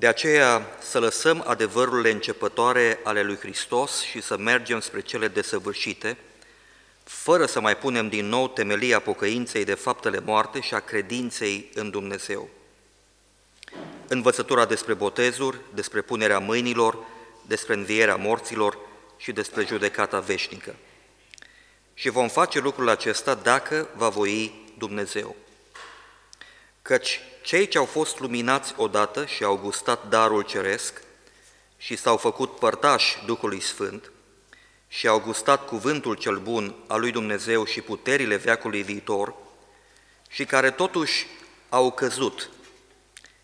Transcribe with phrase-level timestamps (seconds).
[0.00, 6.16] De aceea să lăsăm adevărurile începătoare ale lui Hristos și să mergem spre cele desăvârșite,
[7.04, 11.90] fără să mai punem din nou temelia pocăinței de faptele moarte și a credinței în
[11.90, 12.48] Dumnezeu.
[14.08, 16.98] Învățătura despre botezuri, despre punerea mâinilor,
[17.46, 18.78] despre învierea morților
[19.16, 20.74] și despre judecata veșnică.
[21.94, 25.36] Și vom face lucrul acesta dacă va voi Dumnezeu.
[26.82, 31.02] Căci cei ce au fost luminați odată și au gustat darul ceresc
[31.76, 34.10] și s-au făcut părtași Duhului Sfânt
[34.88, 39.34] și au gustat cuvântul cel bun al lui Dumnezeu și puterile veacului viitor
[40.28, 41.26] și care totuși
[41.68, 42.50] au căzut,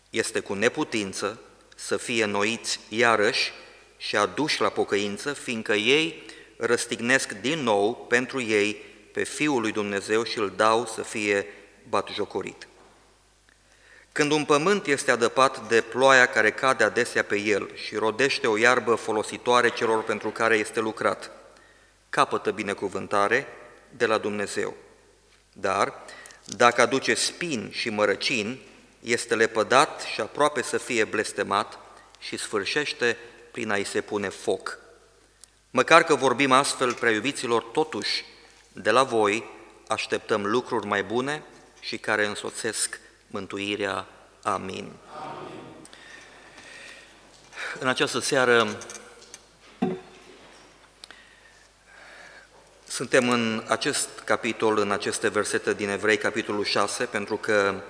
[0.09, 1.41] este cu neputință
[1.75, 3.51] să fie noiți iarăși
[3.97, 6.23] și aduși la pocăință, fiindcă ei
[6.57, 8.75] răstignesc din nou pentru ei
[9.13, 11.45] pe Fiul lui Dumnezeu și îl dau să fie
[11.89, 12.67] batjocorit.
[14.17, 18.57] Când un pământ este adăpat de ploaia care cade adesea pe el și rodește o
[18.57, 21.31] iarbă folositoare celor pentru care este lucrat,
[22.09, 23.47] capătă binecuvântare
[23.89, 24.73] de la Dumnezeu.
[25.53, 25.93] Dar,
[26.45, 28.61] dacă aduce spin și mărăcini,
[28.99, 31.79] este lepădat și aproape să fie blestemat
[32.19, 33.17] și sfârșește
[33.51, 34.79] prin a-i se pune foc.
[35.71, 38.25] Măcar că vorbim astfel, prea iubiților, totuși,
[38.71, 39.49] de la voi
[39.87, 41.43] așteptăm lucruri mai bune
[41.79, 44.05] și care însoțesc mântuirea.
[44.43, 44.65] Amin.
[44.65, 44.91] Amin.
[47.79, 48.77] În această seară
[52.87, 57.81] suntem în acest capitol, în aceste versete din Evrei, capitolul 6, pentru că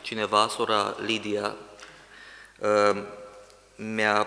[0.00, 1.56] cineva, sora Lidia,
[2.58, 3.02] uh,
[3.76, 4.26] mi-a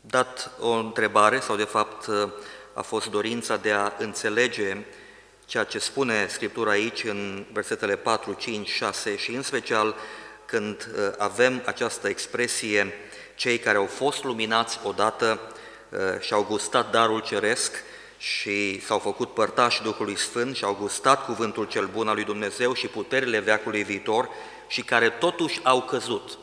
[0.00, 2.28] dat o întrebare, sau de fapt uh,
[2.74, 4.76] a fost dorința de a înțelege
[5.48, 9.94] ceea ce spune Scriptura aici în versetele 4, 5, 6 și în special
[10.44, 12.92] când uh, avem această expresie,
[13.34, 15.40] cei care au fost luminați odată
[16.20, 17.72] și au gustat darul ceresc,
[18.18, 22.74] și s-au făcut părtași Duhului Sfânt și au gustat cuvântul cel bun al lui Dumnezeu
[22.74, 24.28] și puterile veacului viitor
[24.68, 26.38] și care totuși au căzut.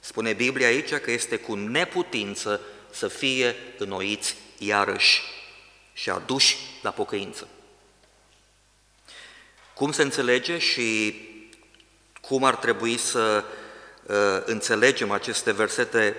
[0.00, 2.60] Spune Biblia aici că este cu neputință
[2.90, 5.22] să fie înnoiți iarăși
[5.92, 7.48] și aduși la pocăință.
[9.74, 11.14] Cum se înțelege și
[12.20, 13.44] cum ar trebui să
[14.06, 16.16] uh, înțelegem aceste versete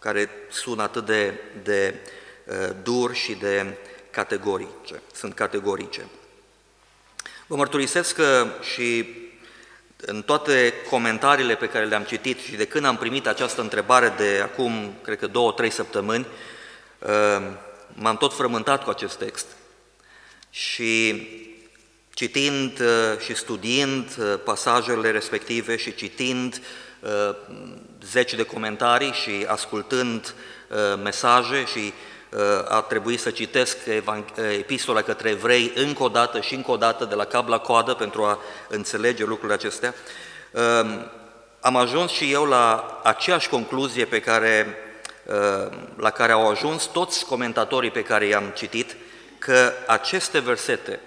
[0.00, 1.94] care sună atât de, de
[2.44, 3.76] uh, dur și de
[4.10, 6.06] categorice, sunt categorice.
[7.46, 9.06] Vă mărturisesc că și
[9.96, 14.40] în toate comentariile pe care le-am citit și de când am primit această întrebare de
[14.42, 16.26] acum, cred că două, trei săptămâni,
[16.98, 17.50] uh,
[17.94, 19.46] m-am tot frământat cu acest text.
[20.50, 21.22] Și
[22.18, 26.60] citind uh, și studiind uh, pasajele respective și citind
[28.10, 30.34] zeci de comentarii și ascultând
[31.02, 31.92] mesaje și
[32.68, 33.76] a trebuit să citesc
[34.58, 37.94] epistola către evrei încă o dată și încă o dată de la cap la coadă
[37.94, 39.94] pentru a înțelege lucrurile acestea,
[40.52, 41.10] ehm,
[41.60, 44.76] am ajuns și eu la aceeași concluzie pe care,
[45.26, 48.96] ehm, la care au ajuns toți comentatorii pe care i-am citit,
[49.38, 51.00] că aceste versete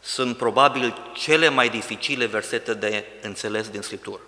[0.00, 4.20] sunt probabil cele mai dificile versete de înțeles din Scriptură.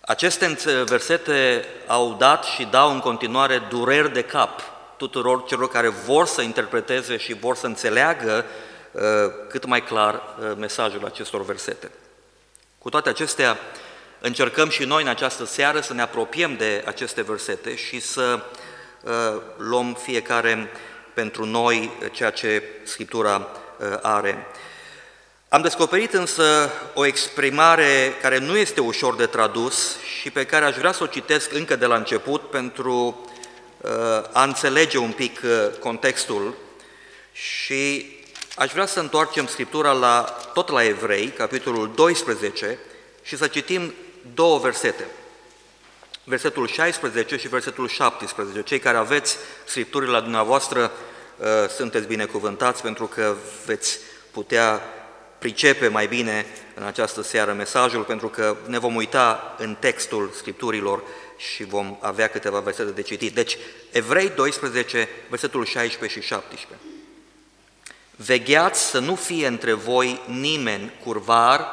[0.00, 4.60] Aceste versete au dat și dau în continuare dureri de cap
[4.96, 8.44] tuturor celor care vor să interpreteze și vor să înțeleagă
[8.90, 9.02] uh,
[9.48, 11.90] cât mai clar uh, mesajul acestor versete.
[12.78, 13.58] Cu toate acestea,
[14.20, 18.40] încercăm și noi în această seară să ne apropiem de aceste versete și să
[19.02, 20.70] uh, luăm fiecare
[21.14, 23.48] pentru noi ceea ce Scriptura
[24.02, 24.46] are.
[25.52, 30.76] Am descoperit însă o exprimare care nu este ușor de tradus și pe care aș
[30.76, 33.26] vrea să o citesc încă de la început pentru
[33.80, 33.90] uh,
[34.32, 36.54] a înțelege un pic uh, contextul
[37.32, 38.06] și
[38.56, 40.22] aș vrea să întoarcem Scriptura la,
[40.54, 42.78] tot la Evrei, capitolul 12,
[43.22, 43.94] și să citim
[44.34, 45.06] două versete.
[46.24, 48.62] Versetul 16 și versetul 17.
[48.62, 50.90] Cei care aveți Scripturile la dumneavoastră uh,
[51.76, 53.34] sunteți binecuvântați pentru că
[53.66, 53.98] veți
[54.30, 54.82] putea
[55.38, 61.02] pricepe mai bine în această seară mesajul, pentru că ne vom uita în textul Scripturilor
[61.36, 63.34] și vom avea câteva versete de citit.
[63.34, 63.56] Deci,
[63.90, 66.86] Evrei 12, versetul 16 și 17.
[68.16, 71.66] Vegheați să nu fie între voi nimeni curvar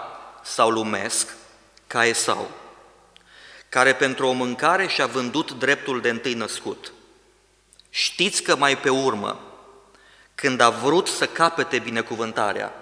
[0.44, 1.36] sau lumesc,
[1.88, 2.52] ca Esau,
[3.70, 6.92] care pentru o mâncare și-a vândut dreptul de întâi născut.
[7.90, 9.49] Știți că mai pe urmă,
[10.39, 12.74] când a vrut să capete binecuvântarea,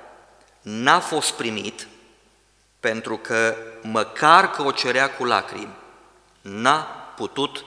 [0.61, 1.87] n-a fost primit
[2.79, 5.75] pentru că măcar că o cerea cu lacrimi,
[6.41, 6.81] n-a
[7.15, 7.65] putut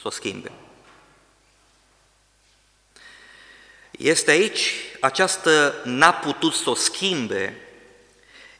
[0.00, 0.50] să o schimbe.
[3.90, 7.56] Este aici, această n-a putut să o schimbe,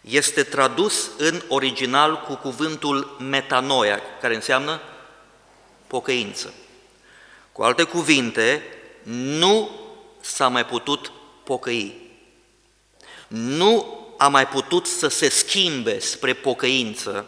[0.00, 4.80] este tradus în original cu cuvântul metanoia, care înseamnă
[5.86, 6.54] pocăință.
[7.52, 8.62] Cu alte cuvinte,
[9.02, 9.81] nu
[10.22, 11.12] s-a mai putut
[11.44, 12.00] pocăi.
[13.28, 17.26] Nu a mai putut să se schimbe spre pocăință,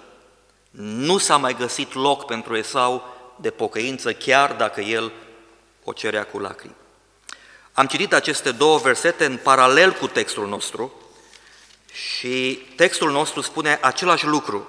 [0.70, 3.02] nu s-a mai găsit loc pentru Esau
[3.40, 5.12] de pocăință, chiar dacă el
[5.84, 6.74] o cerea cu lacrimi.
[7.72, 10.92] Am citit aceste două versete în paralel cu textul nostru
[11.92, 14.68] și textul nostru spune același lucru.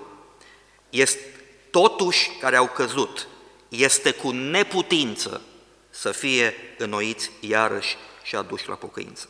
[0.90, 1.20] Este
[1.72, 3.28] totuși care au căzut,
[3.70, 5.42] este cu neputință
[5.90, 9.30] să fie înnoiți iarăși și aduși la pocăință.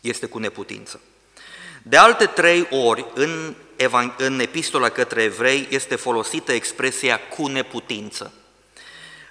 [0.00, 1.00] Este cu neputință.
[1.82, 3.54] De alte trei ori în,
[4.16, 8.32] în epistola către evrei este folosită expresia cu neputință.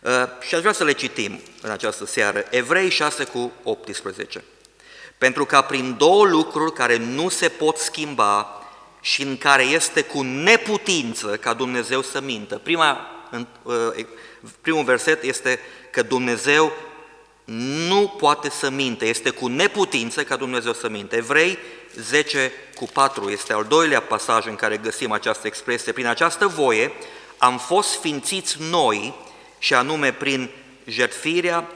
[0.02, 0.12] Uh,
[0.42, 4.44] și aș vrea să le citim în această seară, Evrei 6 cu 18.
[5.18, 8.64] Pentru ca prin două lucruri care nu se pot schimba
[9.02, 12.58] și în care este cu neputință ca Dumnezeu să mintă.
[12.58, 13.08] Prima,
[13.64, 14.06] uh,
[14.62, 15.60] primul verset este
[15.92, 16.72] că Dumnezeu
[17.46, 21.16] nu poate să minte, este cu neputință ca Dumnezeu să minte.
[21.16, 21.58] Evrei
[21.96, 25.92] 10 cu 4 este al doilea pasaj în care găsim această expresie.
[25.92, 26.92] Prin această voie
[27.38, 29.14] am fost sfințiți noi
[29.60, 30.50] și anume prin
[30.86, 31.72] jertfirea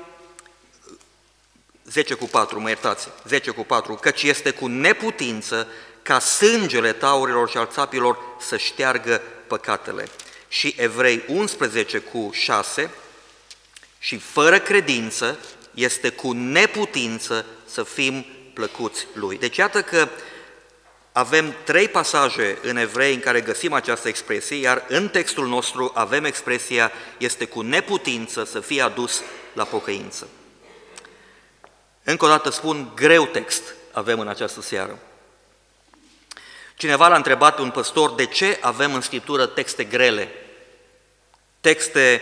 [1.85, 5.67] 10 cu 4, mă iertați, 10 cu 4, căci este cu neputință
[6.01, 10.07] ca sângele taurilor și al țapilor să șteargă păcatele.
[10.47, 12.89] Și Evrei 11 cu 6,
[13.99, 15.39] și fără credință
[15.77, 19.37] este cu neputință să fim plăcuți Lui.
[19.37, 20.09] Deci iată că
[21.11, 26.23] avem trei pasaje în evrei în care găsim această expresie, iar în textul nostru avem
[26.23, 29.21] expresia este cu neputință să fie adus
[29.53, 30.27] la pocăință.
[32.03, 34.99] Încă o dată spun, greu text avem în această seară.
[36.75, 40.31] Cineva l-a întrebat un păstor de ce avem în Scriptură texte grele,
[41.61, 42.21] texte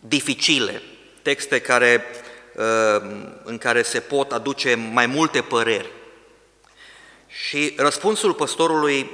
[0.00, 0.82] dificile,
[1.22, 2.26] texte care, uh,
[3.42, 5.90] în care se pot aduce mai multe păreri.
[7.26, 9.10] Și răspunsul păstorului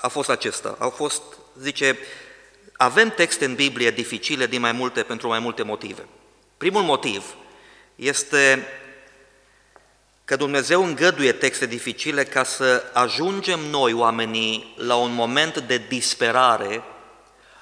[0.00, 1.22] a fost acesta, au fost,
[1.60, 1.98] zice,
[2.76, 6.06] avem texte în Biblie dificile din mai multe, pentru mai multe motive.
[6.56, 7.24] Primul motiv
[7.96, 8.66] este
[10.24, 16.82] că Dumnezeu îngăduie texte dificile ca să ajungem noi, oamenii, la un moment de disperare,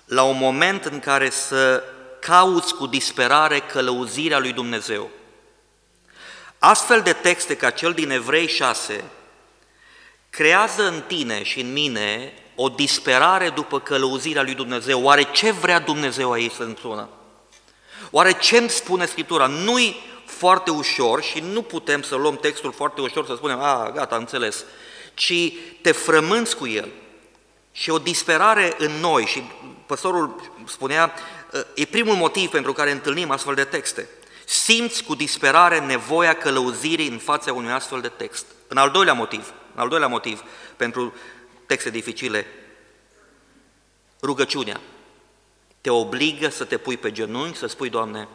[0.04, 1.82] la un moment în care să
[2.26, 5.10] cauți cu disperare călăuzirea lui Dumnezeu.
[6.58, 9.04] Astfel de texte ca cel din Evrei 6
[10.30, 15.02] creează în tine și în mine o disperare după călăuzirea lui Dumnezeu.
[15.02, 17.08] Oare ce vrea Dumnezeu aici să spună?
[18.10, 19.46] Oare ce îmi spune Scriptura?
[19.46, 24.16] Nu-i foarte ușor și nu putem să luăm textul foarte ușor să spunem, a, gata,
[24.16, 24.64] înțeles,
[25.14, 26.88] ci te frămânți cu el.
[27.72, 29.42] Și o disperare în noi, și
[29.86, 31.14] păstorul spunea,
[31.74, 34.08] e primul motiv pentru care întâlnim astfel de texte.
[34.44, 38.46] Simți cu disperare nevoia călăuzirii în fața unui astfel de text.
[38.68, 40.42] În al doilea motiv, în al doilea motiv
[40.76, 41.14] pentru
[41.66, 42.46] texte dificile,
[44.22, 44.80] rugăciunea
[45.80, 48.28] te obligă să te pui pe genunchi, să spui, Doamne,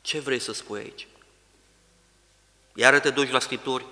[0.00, 1.06] ce vrei să spui aici?
[2.74, 3.84] Iară te duci la Scripturi,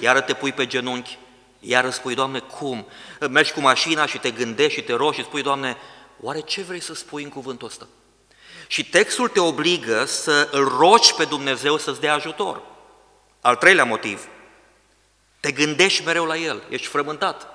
[0.00, 1.18] iară te pui pe genunchi,
[1.60, 2.86] iară spui, Doamne, cum?
[3.30, 5.76] Mergi cu mașina și te gândești și te rogi și spui, Doamne,
[6.20, 7.86] oare ce vrei să spui în cuvântul ăsta?
[8.66, 12.62] Și textul te obligă să îl rogi pe Dumnezeu să-ți dea ajutor.
[13.40, 14.28] Al treilea motiv,
[15.40, 17.48] te gândești mereu la El, ești frământat.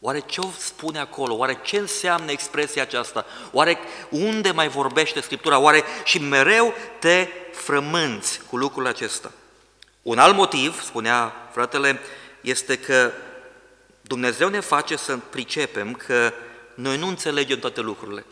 [0.00, 1.34] Oare ce o spune acolo?
[1.34, 3.26] Oare ce înseamnă expresia aceasta?
[3.52, 5.58] Oare unde mai vorbește Scriptura?
[5.58, 9.32] Oare și mereu te frămânți cu lucrul acesta?
[10.02, 12.00] Un alt motiv, spunea fratele,
[12.40, 13.12] este că
[14.00, 16.32] Dumnezeu ne face să pricepem că
[16.80, 18.24] noi nu înțelegem toate lucrurile.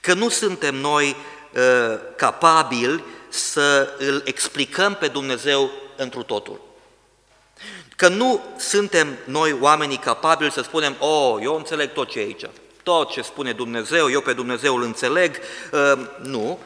[0.00, 1.16] Că nu suntem noi
[1.54, 6.60] uh, capabili să îl explicăm pe Dumnezeu întru totul.
[7.96, 12.44] Că nu suntem noi oamenii capabili să spunem, oh, eu înțeleg tot ce e aici,
[12.82, 15.36] tot ce spune Dumnezeu, eu pe Dumnezeu îl înțeleg.
[15.72, 16.58] Uh, nu.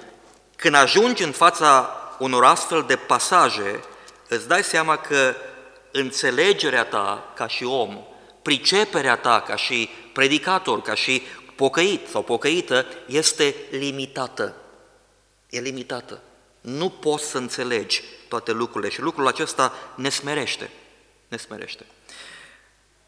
[0.57, 3.81] Când ajungi în fața unor astfel de pasaje,
[4.29, 5.35] îți dai seama că
[5.91, 7.99] înțelegerea ta ca și om,
[8.49, 11.23] priceperea ta ca și predicator, ca și
[11.55, 14.55] pocăit sau pocăită, este limitată.
[15.51, 16.21] E limitată.
[16.61, 20.71] Nu poți să înțelegi toate lucrurile și lucrul acesta ne smerește.
[21.29, 21.87] ne smerește.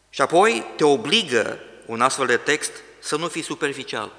[0.09, 4.11] Și apoi te obligă un astfel de text să nu fii superficial.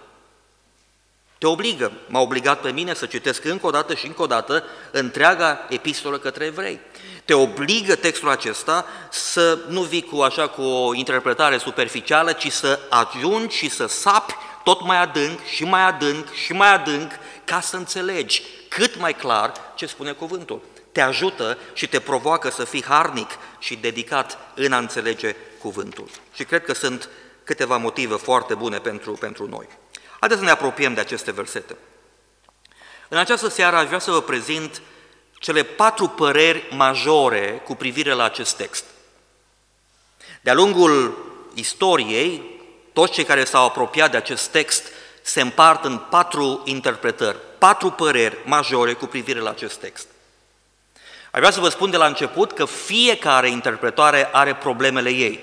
[1.38, 4.64] Te obligă, m-a obligat pe mine să citesc încă o dată și încă o dată
[4.91, 6.81] întreaga epistolă către evrei.
[7.25, 12.81] Te obligă textul acesta să nu vii cu așa cu o interpretare superficială, ci să
[12.88, 17.12] ajungi și să sapi tot mai adânc și mai adânc și mai adânc
[17.45, 20.62] ca să înțelegi cât mai clar ce spune cuvântul.
[20.93, 26.09] Te ajută și te provoacă să fii harnic și dedicat în a înțelege cuvântul.
[26.35, 27.09] Și cred că sunt
[27.45, 29.69] câteva motive foarte bune pentru, pentru noi.
[30.19, 31.76] Haideți să ne apropiem de aceste versete.
[33.09, 34.83] În această seară aș vrea să vă prezint
[35.43, 38.85] cele patru păreri majore cu privire la acest text.
[40.41, 42.61] De-a lungul istoriei,
[42.93, 44.83] toți cei care s-au apropiat de acest text
[45.23, 50.07] se împart în patru interpretări, patru păreri majore cu privire la acest text.
[51.31, 55.41] Aș vrea să vă spun de la început că fiecare interpretare are problemele ei.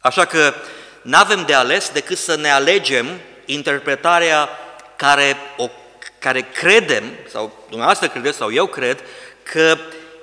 [0.00, 0.54] Așa că
[1.02, 4.48] nu avem de ales decât să ne alegem interpretarea
[4.96, 5.68] care, o,
[6.24, 9.02] care credem, sau dumneavoastră credeți sau eu cred,
[9.42, 9.76] că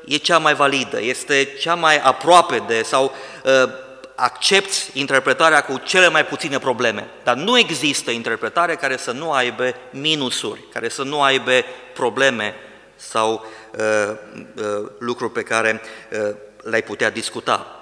[0.05, 3.69] e cea mai validă, este cea mai aproape de, sau uh,
[4.15, 7.09] accepti interpretarea cu cele mai puține probleme.
[7.23, 11.51] Dar nu există interpretare care să nu aibă minusuri, care să nu aibă
[11.93, 12.55] probleme
[12.95, 13.45] sau
[13.77, 14.15] uh,
[14.55, 15.81] uh, lucruri pe care
[16.11, 17.75] uh, le-ai putea discuta.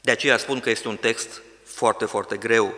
[0.00, 2.74] De aceea spun că este un text foarte, foarte greu.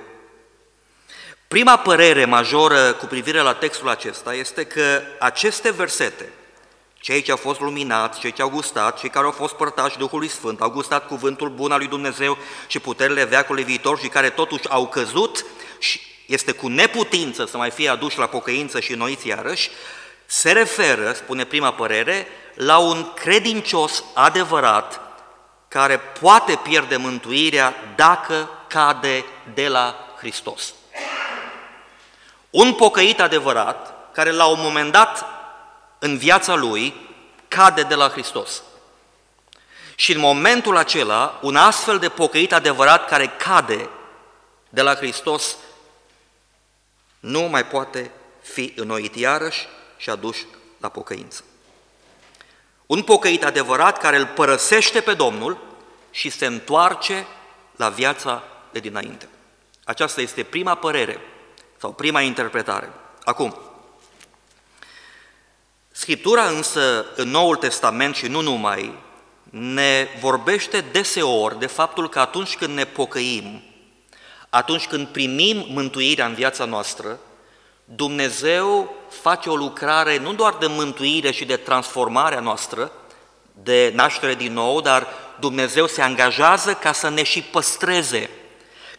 [1.48, 6.32] Prima părere majoră cu privire la textul acesta este că aceste versete,
[6.94, 10.28] cei ce au fost luminați, cei ce au gustat, cei care au fost părtași Duhului
[10.28, 14.68] Sfânt, au gustat cuvântul bun al lui Dumnezeu și puterile veacului viitor și care totuși
[14.68, 15.44] au căzut
[15.78, 19.70] și este cu neputință să mai fie aduși la pocăință și noiți iarăși,
[20.26, 25.00] se referă, spune prima părere, la un credincios adevărat
[25.68, 29.24] care poate pierde mântuirea dacă cade
[29.54, 30.74] de la Hristos.
[32.54, 35.24] Un pocăit adevărat, care la un moment dat
[35.98, 36.94] în viața lui
[37.48, 38.62] cade de la Hristos.
[39.94, 43.88] Și în momentul acela, un astfel de pocăit adevărat care cade
[44.68, 45.56] de la Hristos
[47.20, 48.10] nu mai poate
[48.42, 50.36] fi înnoit iarăși și adus
[50.80, 51.44] la pocăință.
[52.86, 55.58] Un pocăit adevărat care îl părăsește pe Domnul
[56.10, 57.26] și se întoarce
[57.76, 59.28] la viața de dinainte.
[59.84, 61.20] Aceasta este prima părere
[61.84, 62.92] sau prima interpretare.
[63.24, 63.56] Acum,
[65.90, 68.94] Scriptura însă în Noul Testament și nu numai,
[69.50, 73.62] ne vorbește deseori de faptul că atunci când ne pocăim,
[74.50, 77.18] atunci când primim mântuirea în viața noastră,
[77.84, 82.92] Dumnezeu face o lucrare nu doar de mântuire și de transformare a noastră,
[83.62, 85.06] de naștere din nou, dar
[85.40, 88.30] Dumnezeu se angajează ca să ne și păstreze,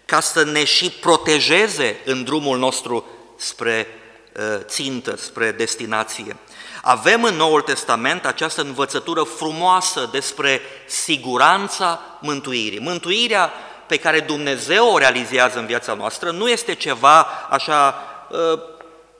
[0.05, 3.05] ca să ne și protejeze în drumul nostru
[3.37, 3.87] spre
[4.33, 6.35] uh, țintă, spre destinație.
[6.81, 12.79] Avem în Noul Testament această învățătură frumoasă despre siguranța mântuirii.
[12.79, 13.51] Mântuirea
[13.87, 17.95] pe care Dumnezeu o realizează în viața noastră nu este ceva așa
[18.29, 18.59] uh,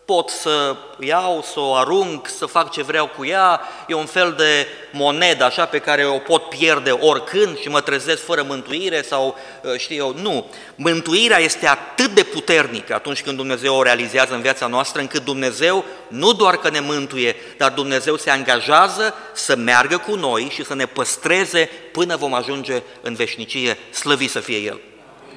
[0.06, 4.34] pot să iau, să o arunc, să fac ce vreau cu ea, e un fel
[4.38, 9.38] de monedă așa pe care o pot pierde oricând și mă trezesc fără mântuire sau
[9.62, 10.46] uh, știu eu, nu.
[10.76, 15.86] Mântuirea este atât de puternică atunci când Dumnezeu o realizează în viața noastră, încât Dumnezeu
[16.08, 20.76] nu doar că ne mântuie, dar Dumnezeu se angajează să meargă cu noi și să
[20.76, 24.80] ne păstreze până vom ajunge în veșnicie, slăvit să fie El.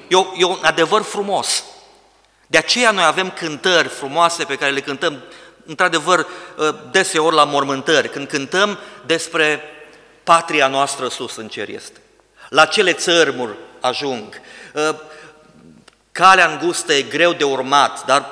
[0.07, 1.63] E, o, e un adevăr frumos.
[2.51, 5.23] De aceea noi avem cântări frumoase pe care le cântăm,
[5.65, 6.27] într-adevăr,
[6.57, 9.61] ă, deseori la mormântări, când cântăm despre
[10.23, 11.99] patria noastră sus în cer este.
[12.49, 14.41] La cele țărmuri ajung.
[14.75, 15.01] Ă,
[16.11, 18.25] calea îngustă e greu de urmat, dar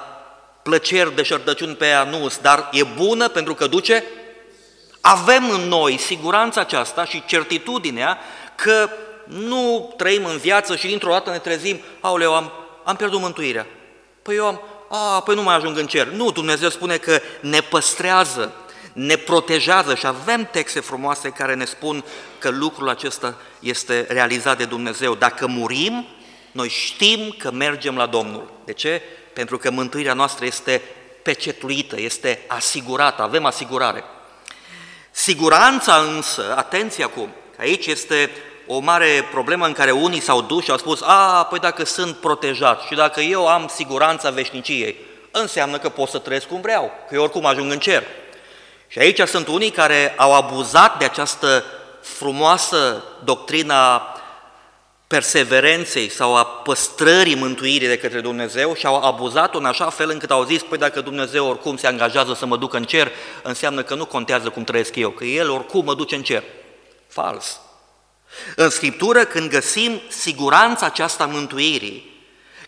[0.64, 4.04] plăceri de șertăciuni pe ea nu dar e bună pentru că duce
[5.02, 8.18] avem în noi siguranța aceasta și certitudinea
[8.56, 8.90] că
[9.24, 12.52] nu trăim în viață și dintr-o dată ne trezim, aoleu, am,
[12.84, 13.66] am pierdut mântuirea.
[14.28, 16.08] Păi eu am, a, păi nu mai ajung în cer.
[16.08, 18.54] Nu, Dumnezeu spune că ne păstrează,
[18.94, 22.04] ne protejează și avem texte frumoase care ne spun
[22.40, 25.16] că lucrul acesta este realizat de Dumnezeu.
[25.16, 26.08] Dacă murim,
[26.52, 28.52] noi știm că mergem la Domnul.
[28.66, 29.02] De ce?
[29.34, 30.82] Pentru că mântuirea noastră este
[31.24, 34.04] pecetuită, este asigurată, avem asigurare.
[35.12, 38.30] Siguranța însă, atenție acum, aici este
[38.68, 42.16] o mare problemă în care unii s-au dus și au spus, a, păi dacă sunt
[42.16, 44.96] protejat și dacă eu am siguranța veșniciei,
[45.32, 48.04] înseamnă că pot să trăiesc cum vreau, că eu oricum ajung în cer.
[48.88, 51.64] Și aici sunt unii care au abuzat de această
[52.02, 54.12] frumoasă doctrina
[55.08, 60.32] perseverenței sau a păstrării mântuirii de către Dumnezeu și au abuzat-o în așa fel încât
[60.32, 63.12] au zis, păi dacă Dumnezeu oricum se angajează să mă ducă în cer,
[63.44, 66.44] înseamnă că nu contează cum trăiesc eu, că El oricum mă duce în cer.
[67.08, 67.60] Fals.
[68.56, 72.16] În Scriptură, când găsim siguranța aceasta mântuirii,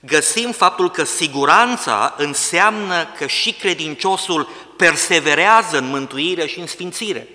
[0.01, 7.27] găsim faptul că siguranța înseamnă că și credinciosul perseverează în mântuire și în sfințire.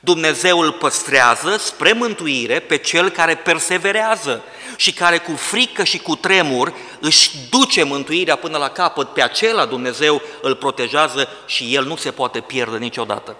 [0.00, 4.44] Dumnezeu îl păstrează spre mântuire pe cel care perseverează
[4.76, 9.64] și care cu frică și cu tremur își duce mântuirea până la capăt, pe acela
[9.64, 13.36] Dumnezeu îl protejează și el nu se poate pierde niciodată.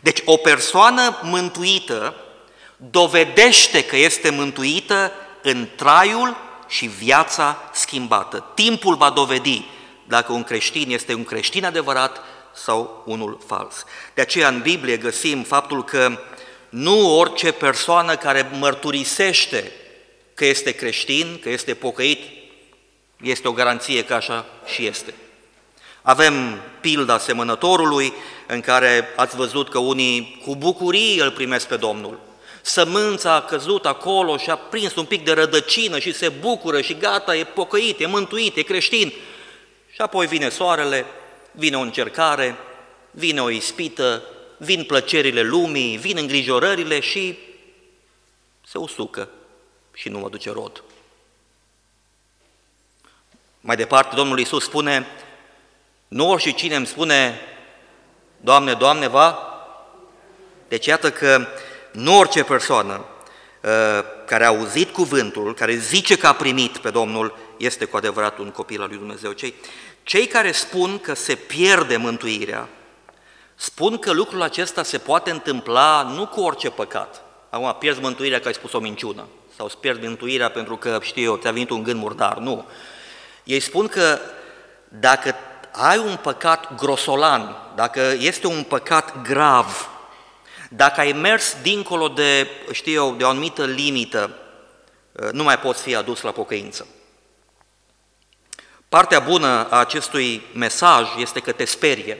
[0.00, 2.14] Deci o persoană mântuită
[2.76, 6.36] dovedește că este mântuită în traiul
[6.68, 8.52] și viața schimbată.
[8.54, 9.64] Timpul va dovedi
[10.04, 12.20] dacă un creștin este un creștin adevărat
[12.54, 13.84] sau unul fals.
[14.14, 16.18] De aceea în Biblie găsim faptul că
[16.68, 19.72] nu orice persoană care mărturisește
[20.34, 22.20] că este creștin, că este pocăit,
[23.22, 25.14] este o garanție că așa și este.
[26.02, 28.12] Avem pilda semănătorului,
[28.46, 32.25] în care ați văzut că unii cu bucurie îl primesc pe Domnul.
[32.66, 36.96] Sămânța a căzut acolo și a prins un pic de rădăcină și se bucură și
[36.96, 39.12] gata, e pocăit, e mântuit, e creștin.
[39.92, 41.06] Și apoi vine soarele,
[41.50, 42.56] vine o încercare,
[43.10, 44.22] vine o ispită,
[44.56, 47.38] vin plăcerile lumii, vin îngrijorările și
[48.66, 49.28] se usucă
[49.94, 50.82] și nu mă duce rod.
[53.60, 55.06] Mai departe, Domnul Iisus spune,
[56.08, 57.40] nu orice cine îmi spune,
[58.40, 59.38] Doamne, Doamne, va?
[60.68, 61.46] Deci iată că
[61.96, 63.04] nu orice persoană
[63.62, 63.70] uh,
[64.26, 68.50] care a auzit cuvântul, care zice că a primit pe Domnul, este cu adevărat un
[68.50, 69.32] copil al lui Dumnezeu.
[69.32, 69.54] Cei,
[70.02, 72.68] cei care spun că se pierde mântuirea,
[73.54, 77.22] spun că lucrul acesta se poate întâmpla nu cu orice păcat.
[77.50, 79.26] Acum, pierzi mântuirea că ai spus o minciună,
[79.56, 82.36] sau îți pierzi mântuirea pentru că, știu eu, ți-a venit un gând murdar.
[82.36, 82.66] Nu.
[83.44, 84.18] Ei spun că
[84.88, 85.34] dacă
[85.72, 89.95] ai un păcat grosolan, dacă este un păcat grav,
[90.70, 94.30] dacă ai mers dincolo de, știu eu, de o anumită limită,
[95.32, 96.86] nu mai poți fi adus la pocăință.
[98.88, 102.18] Partea bună a acestui mesaj este că te sperie.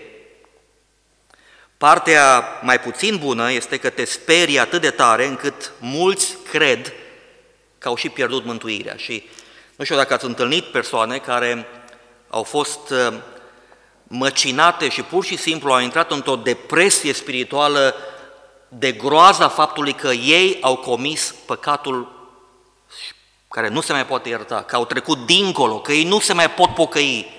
[1.79, 6.93] Partea mai puțin bună este că te sperie atât de tare încât mulți cred
[7.79, 8.97] că au și pierdut mântuirea.
[8.97, 9.29] Și
[9.77, 11.67] nu știu dacă ați întâlnit persoane care
[12.29, 13.15] au fost uh,
[14.03, 17.95] măcinate și pur și simplu au intrat într-o depresie spirituală
[18.69, 22.15] de groaza faptului că ei au comis păcatul
[23.49, 26.51] care nu se mai poate ierta, că au trecut dincolo, că ei nu se mai
[26.51, 27.31] pot pocăi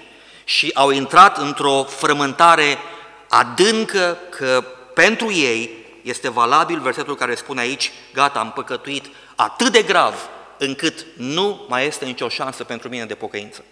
[0.43, 2.77] și au intrat într-o frământare
[3.29, 4.63] adâncă că
[4.93, 11.05] pentru ei este valabil versetul care spune aici, gata, am păcătuit atât de grav încât
[11.17, 13.63] nu mai este nicio șansă pentru mine de pocăință.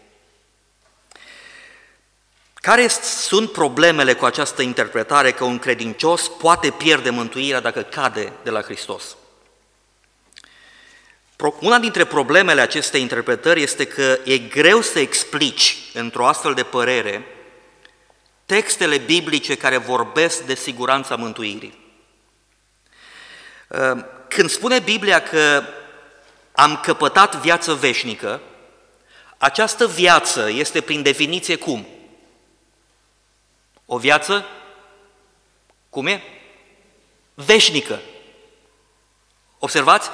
[2.66, 8.50] Care sunt problemele cu această interpretare că un credincios poate pierde mântuirea dacă cade de
[8.50, 9.16] la Hristos?
[11.60, 17.26] Una dintre problemele acestei interpretări este că e greu să explici într-o astfel de părere
[18.46, 21.80] textele biblice care vorbesc de siguranța mântuirii.
[23.70, 25.64] Ehm, când spune Biblia că
[26.52, 28.42] am căpătat viață veșnică,
[29.38, 31.88] această viață este prin definiție cum?
[33.86, 34.46] O viață,
[35.90, 36.22] cum e?
[37.34, 38.00] Veșnică.
[39.60, 40.10] Observați?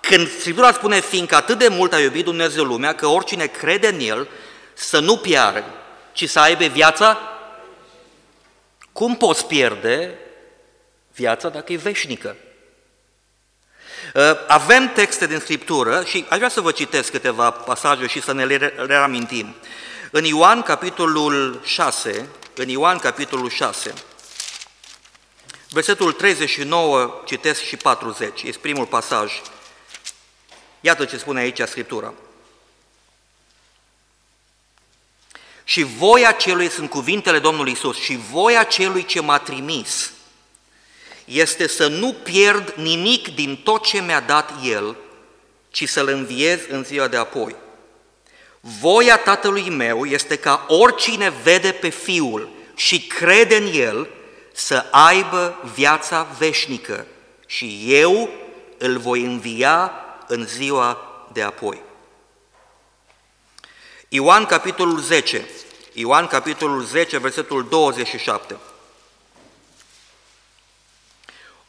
[0.00, 4.00] Când Scriptura spune, fiindcă atât de mult a iubit Dumnezeu lumea, că oricine crede în
[4.00, 4.28] El
[4.74, 5.64] să nu piară,
[6.12, 7.18] ci să aibă viața,
[8.92, 10.18] cum poți pierde
[11.14, 12.36] viața dacă e veșnică?
[14.14, 18.32] Uh, avem texte din Scriptură și aș vrea să vă citesc câteva pasaje și să
[18.32, 19.54] ne le reamintim.
[20.10, 23.94] În Ioan, capitolul 6, în Ioan, capitolul 6,
[25.70, 29.32] versetul 39, citesc și 40, este primul pasaj.
[30.80, 32.14] Iată ce spune aici Scriptura.
[35.64, 40.12] Și voia celui, sunt cuvintele Domnului Isus, și voia celui ce m-a trimis
[41.24, 44.96] este să nu pierd nimic din tot ce mi-a dat El,
[45.68, 47.54] ci să-L înviez în ziua de apoi.
[48.68, 54.08] Voia Tatălui meu este ca oricine vede pe Fiul și crede în El
[54.52, 57.06] să aibă viața veșnică
[57.46, 58.28] și eu
[58.78, 59.92] îl voi învia
[60.26, 60.98] în ziua
[61.32, 61.82] de apoi.
[64.08, 65.48] Ioan capitolul 10,
[65.92, 68.56] Ioan capitolul 10, versetul 27.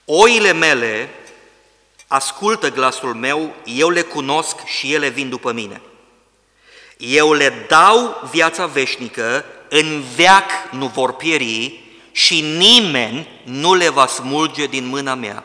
[0.05, 1.09] Oile mele
[2.07, 5.81] ascultă glasul meu, eu le cunosc și ele vin după mine.
[6.97, 14.07] Eu le dau viața veșnică, în veac nu vor pieri și nimeni nu le va
[14.07, 15.43] smulge din mâna mea.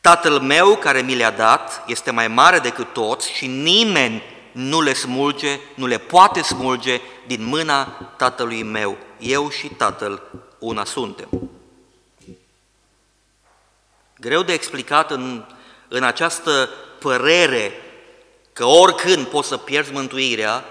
[0.00, 4.92] Tatăl meu care mi le-a dat este mai mare decât toți și nimeni nu le
[4.92, 7.84] smulge, nu le poate smulge din mâna
[8.16, 8.96] Tatălui meu.
[9.18, 10.22] Eu și Tatăl
[10.58, 11.28] una suntem.
[14.18, 15.44] Greu de explicat în,
[15.88, 17.72] în această părere
[18.54, 20.64] că oricând poți să pierzi mântuirea,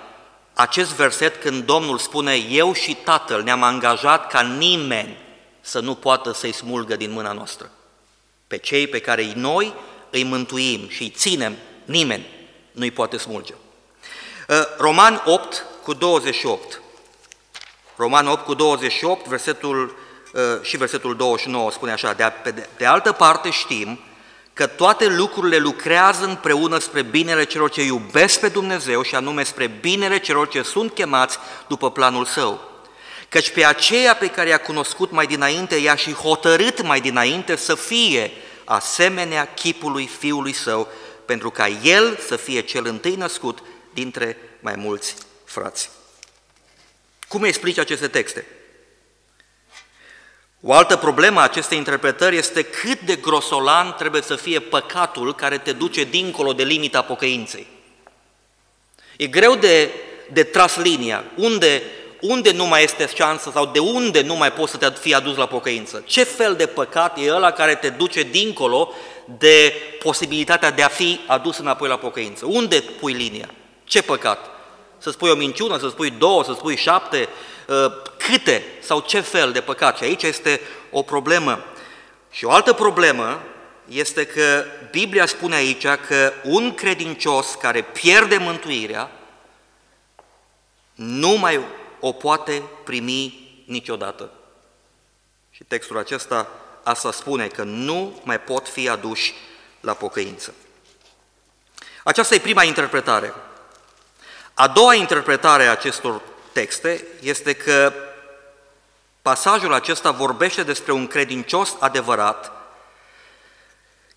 [0.54, 5.18] acest verset când Domnul spune eu și Tatăl ne-am angajat ca nimeni
[5.62, 7.72] să nu poată să-i smulgă din mâna noastră.
[8.48, 9.74] Pe cei pe care noi
[10.10, 12.26] îi mântuim și îi ținem, nimeni
[12.72, 13.54] nu-i poate smulge.
[14.48, 16.82] Uh, Roman 8 cu 28.
[17.96, 19.98] Roman 8 cu 28, versetul,
[20.34, 24.00] uh, și versetul 29 spune așa, de, de, de altă parte știm
[24.54, 29.68] că toate lucrurile lucrează împreună spre binele celor ce iubesc pe Dumnezeu și anume spre
[29.68, 31.38] binele celor ce sunt chemați
[31.68, 32.72] după planul său.
[33.30, 37.76] Căci pe aceea pe care i-a cunoscut mai dinainte, i-a și hotărât mai dinainte să
[37.76, 38.32] fie
[38.64, 40.88] asemenea chipului Fiului Său,
[41.26, 43.60] pentru ca El să fie cel întâi născut
[43.94, 45.90] dintre mai mulți frați.
[47.28, 48.46] Cum explici aceste texte?
[50.66, 55.58] O altă problemă a acestei interpretări este cât de grosolan trebuie să fie păcatul care
[55.58, 57.68] te duce dincolo de limita pocăinței.
[59.18, 59.90] E greu de,
[60.32, 61.24] de tras linia.
[61.36, 61.82] Unde,
[62.22, 65.36] unde nu mai este șansă sau de unde nu mai poți să te fii adus
[65.38, 66.04] la pocăință?
[66.06, 68.92] Ce fel de păcat e ăla care te duce dincolo
[69.38, 69.74] de
[70.04, 72.46] posibilitatea de a fi adus înapoi la pocăință?
[72.46, 73.50] Unde pui linia?
[73.84, 74.50] Ce păcat?
[74.98, 77.28] Să spui o minciună, să spui două, să spui șapte, ă,
[78.18, 79.98] câte sau ce fel de păcat.
[79.98, 81.66] Și aici este o problemă.
[82.32, 83.42] Și o altă problemă
[83.88, 89.12] este că Biblia spune aici că un credincios care pierde mântuirea
[90.94, 91.60] nu mai
[92.00, 94.32] o poate primi niciodată.
[95.50, 96.48] Și textul acesta
[96.84, 99.34] asta spune că nu mai pot fi aduși
[99.80, 100.54] la pocăință.
[102.04, 103.34] Aceasta e prima interpretare.
[104.54, 106.22] A doua interpretare a acestor
[106.54, 107.94] texte este că
[109.22, 112.52] pasajul acesta vorbește despre un credincios adevărat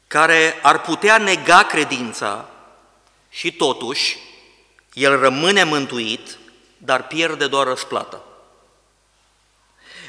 [0.07, 2.49] care ar putea nega credința
[3.29, 4.19] și totuși
[4.93, 6.39] el rămâne mântuit,
[6.79, 8.23] dar pierde doar răsplata.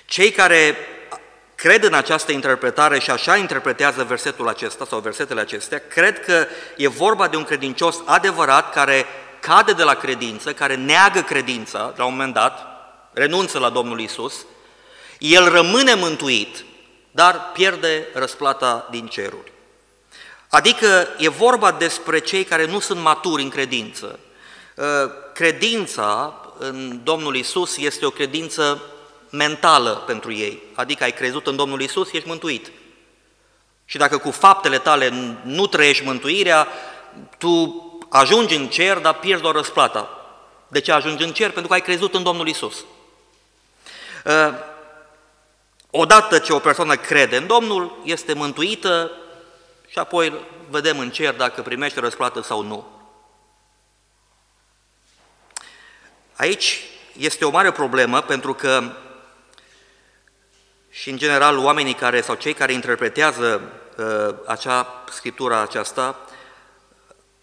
[0.06, 0.78] Cei care
[1.56, 6.88] cred în această interpretare și așa interpretează versetul acesta sau versetele acestea, cred că e
[6.88, 9.06] vorba de un credincios adevărat care
[9.40, 12.66] cade de la credință, care neagă credința la un moment dat,
[13.14, 14.46] renunță la Domnul Isus,
[15.20, 16.66] el rămâne mântuit,
[17.12, 19.52] dar pierde răsplata din ceruri.
[20.50, 24.20] Adică e vorba despre cei care nu sunt maturi în credință.
[24.78, 28.82] Ă, credința în Domnul Isus este o credință
[29.30, 32.72] mentală pentru ei, adică ai crezut în Domnul Isus, ești mântuit.
[33.86, 36.68] Și dacă cu faptele tale nu trăiești mântuirea,
[37.38, 40.10] tu ajungi în cer, dar pierzi doar răsplata.
[40.68, 41.50] De ce ajungi în cer?
[41.50, 42.86] Pentru că ai crezut în Domnul Isus.
[44.26, 44.54] Uh,
[45.90, 49.12] odată ce o persoană crede în Domnul, este mântuită
[49.88, 50.34] și apoi
[50.70, 52.88] vedem în cer dacă primește răsplată sau nu.
[56.36, 56.82] Aici
[57.18, 58.92] este o mare problemă pentru că
[60.90, 63.62] și în general oamenii care sau cei care interpretează
[63.98, 66.27] uh, acea scriptura aceasta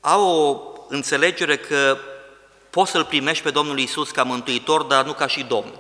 [0.07, 1.99] au o înțelegere că
[2.71, 5.73] poți să-L primești pe Domnul Isus ca mântuitor, dar nu ca și Domn.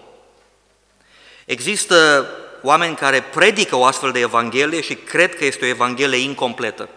[1.44, 2.26] Există
[2.62, 6.88] oameni care predică o astfel de Evanghelie și cred că este o Evanghelie incompletă.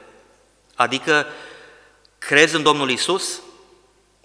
[0.75, 1.25] Adică
[2.17, 3.41] crezi în Domnul Isus,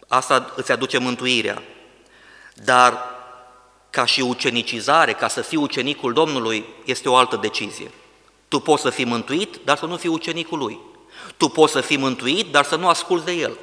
[0.09, 1.63] asta îți aduce mântuirea.
[2.55, 2.99] Dar
[3.91, 7.91] ca și ucenicizare, ca să fii ucenicul Domnului, este o altă decizie.
[8.49, 10.81] Tu poți să fii mântuit, dar să nu fii ucenicul Lui.
[11.43, 13.59] Tu poți să fii mântuit, dar să nu asculți de El.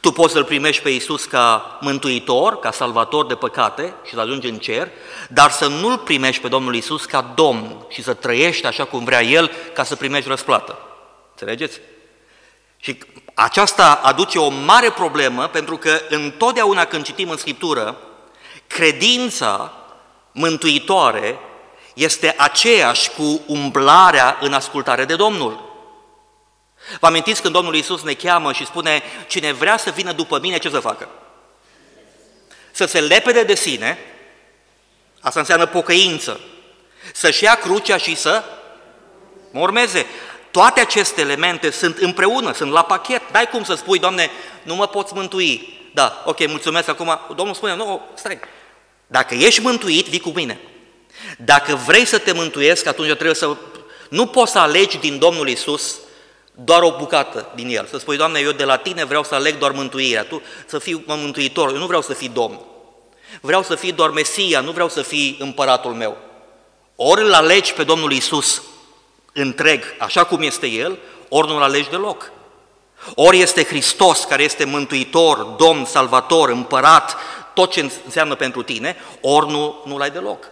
[0.00, 4.48] Tu poți să-L primești pe Iisus ca mântuitor, ca salvator de păcate și să ajungi
[4.48, 4.88] în cer,
[5.28, 9.22] dar să nu-L primești pe Domnul Iisus ca Domn și să trăiești așa cum vrea
[9.22, 10.78] El ca să primești răsplată.
[11.30, 11.80] Înțelegeți?
[12.76, 12.98] Și
[13.34, 17.96] aceasta aduce o mare problemă pentru că întotdeauna când citim în Scriptură,
[18.66, 19.72] credința
[20.32, 21.38] mântuitoare
[21.94, 25.70] este aceeași cu umblarea în ascultare de Domnul.
[27.00, 30.58] Vă amintiți când Domnul Iisus ne cheamă și spune, cine vrea să vină după mine,
[30.58, 31.08] ce să facă?
[32.70, 33.98] Să se lepede de sine,
[35.20, 36.40] asta înseamnă pocăință,
[37.12, 38.44] să-și ia crucea și să
[39.50, 40.06] mă urmeze.
[40.50, 43.22] Toate aceste elemente sunt împreună, sunt la pachet.
[43.32, 44.30] N-ai cum să spui, Doamne,
[44.62, 45.80] nu mă poți mântui.
[45.94, 47.18] Da, ok, mulțumesc acum.
[47.36, 48.40] Domnul spune, nu, stai.
[49.06, 50.60] Dacă ești mântuit, vii cu mine.
[51.38, 53.56] Dacă vrei să te mântuiesc, atunci trebuie să...
[54.08, 55.98] Nu poți să alegi din Domnul Isus
[56.52, 57.86] doar o bucată din el.
[57.86, 61.04] Să spui, Doamne, eu de la tine vreau să aleg doar mântuirea, tu să fii
[61.06, 62.60] mântuitor, eu nu vreau să fii Domn.
[63.40, 66.16] Vreau să fii doar Mesia, nu vreau să fii împăratul meu.
[66.96, 68.62] Ori îl alegi pe Domnul Isus
[69.32, 72.30] întreg, așa cum este El, ori nu-l alegi deloc.
[73.14, 77.16] Ori este Hristos care este mântuitor, Domn, Salvator, împărat,
[77.54, 80.44] tot ce înseamnă pentru tine, ori nu, nu l-ai deloc.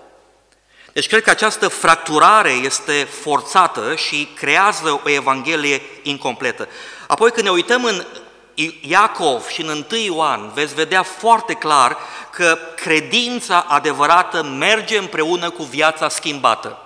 [1.00, 6.68] Deci cred că această fracturare este forțată și creează o evanghelie incompletă.
[7.06, 8.04] Apoi când ne uităm în
[8.80, 11.96] Iacov și în 1 Ioan, veți vedea foarte clar
[12.32, 16.78] că credința adevărată merge împreună cu viața schimbată.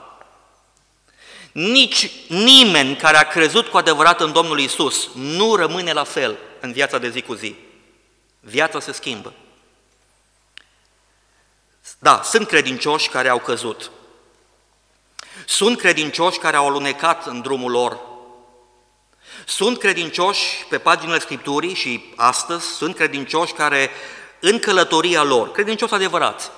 [1.52, 6.72] Nici nimeni care a crezut cu adevărat în Domnul Isus nu rămâne la fel în
[6.72, 7.54] viața de zi cu zi.
[8.40, 9.32] Viața se schimbă.
[11.98, 13.90] Da, sunt credincioși care au căzut.
[15.46, 18.00] Sunt credincioși care au alunecat în drumul lor.
[19.46, 23.90] Sunt credincioși pe paginile Scripturii și astăzi sunt credincioși care
[24.40, 26.50] în călătoria lor, credincioși adevărați,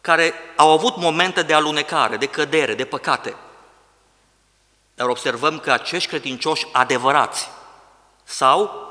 [0.00, 3.36] care au avut momente de alunecare, de cădere, de păcate.
[4.94, 7.48] Dar observăm că acești credincioși adevărați
[8.24, 8.88] s-au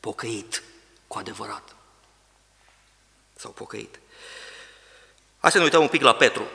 [0.00, 0.62] pocăit
[1.06, 1.74] cu adevărat.
[3.34, 4.00] S-au pocăit.
[5.38, 6.46] Hai să ne uităm un pic la Petru.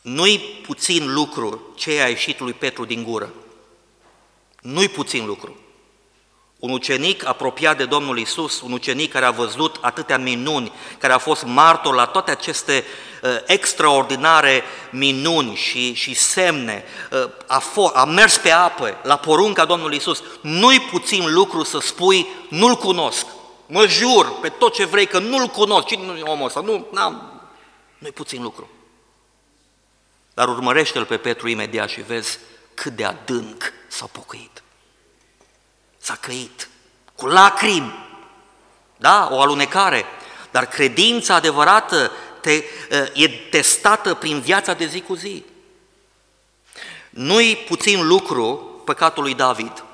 [0.00, 3.32] Nu-i puțin lucru ce a ieșit lui Petru din gură.
[4.60, 5.56] Nu-i puțin lucru.
[6.58, 11.18] Un ucenic apropiat de Domnul Isus, un ucenic care a văzut atâtea minuni, care a
[11.18, 12.84] fost martor la toate aceste
[13.22, 19.64] uh, extraordinare minuni și, și semne, uh, a, fo- a mers pe apă la porunca
[19.64, 20.22] Domnului Isus.
[20.40, 23.26] Nu-i puțin lucru să spui, nu-l cunosc,
[23.66, 26.86] mă jur pe tot ce vrei că nu-l cunosc, cine nu e omul ăsta, nu,
[26.92, 27.42] n-am,
[27.98, 28.68] nu-i puțin lucru.
[30.34, 32.38] Dar urmărește-l pe Petru imediat și vezi
[32.74, 34.62] cât de adânc s-a pocăit.
[35.98, 36.68] S-a căit
[37.14, 38.08] cu lacrimi,
[38.96, 40.04] da, o alunecare,
[40.50, 42.64] dar credința adevărată te,
[43.12, 45.44] e testată prin viața de zi cu zi.
[47.10, 49.84] Nu-i puțin lucru păcatul lui David.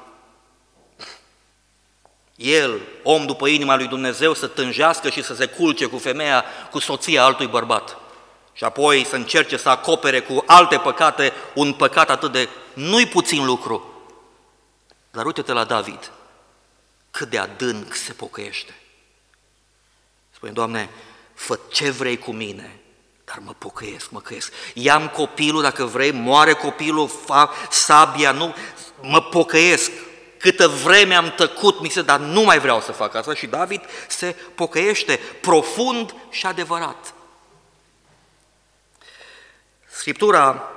[2.37, 6.79] El, om după inima lui Dumnezeu, să tânjească și să se culce cu femeia, cu
[6.79, 7.97] soția altui bărbat
[8.57, 12.49] și apoi să încerce să acopere cu alte păcate un păcat atât de...
[12.75, 13.91] Nu-i puțin lucru.
[15.11, 16.11] Dar uite-te la David,
[17.11, 18.75] cât de adânc se pocăiește.
[20.35, 20.91] Spune, Doamne,
[21.35, 22.81] fă ce vrei cu mine,
[23.25, 24.53] dar mă pocăiesc, mă căiesc.
[24.75, 28.55] Ia-mi copilul, dacă vrei, moare copilul, fa sabia, nu,
[29.01, 29.91] mă pocăiesc.
[30.39, 33.35] Câtă vreme am tăcut, mi se, dar nu mai vreau să fac asta.
[33.35, 37.15] Și David se pocăiește profund și adevărat.
[39.99, 40.71] Scriptura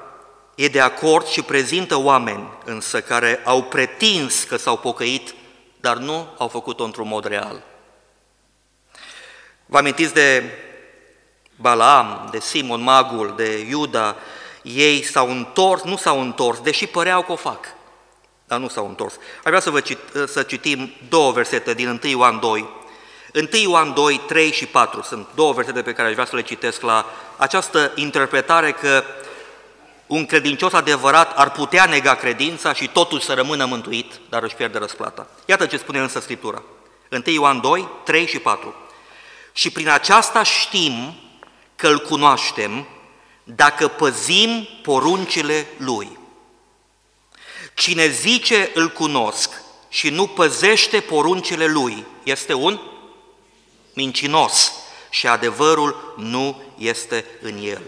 [0.56, 5.34] e de acord și prezintă oameni însă care au pretins că s-au pocăit,
[5.80, 7.64] dar nu au făcut-o într-un mod real.
[9.66, 10.44] Vă amintiți de
[11.56, 14.16] Balaam, de Simon Magul, de Iuda,
[14.62, 17.66] ei s-au întors, nu s-au întors, deși păreau că o fac,
[18.48, 19.14] dar nu s-au întors.
[19.14, 22.70] Aș vrea să, vă cit, să citim două versete din 1 Ioan 2,
[23.34, 26.42] 1 Ioan 2, 3 și 4 sunt două versete pe care aș vrea să le
[26.42, 27.06] citesc la
[27.38, 29.04] această interpretare că
[30.08, 34.78] un credincios adevărat ar putea nega credința și totuși să rămână mântuit, dar își pierde
[34.78, 35.28] răsplata.
[35.46, 36.62] Iată ce spune însă Scriptura.
[37.12, 38.76] 1 Ioan 2, 3 și 4.
[39.52, 41.16] Și prin aceasta știm
[41.76, 42.88] că îl cunoaștem
[43.44, 46.18] dacă păzim poruncile lui.
[47.74, 49.50] Cine zice îl cunosc
[49.90, 52.80] și nu păzește poruncile lui, este un
[53.94, 54.72] mincinos
[55.10, 57.82] și adevărul nu este în el.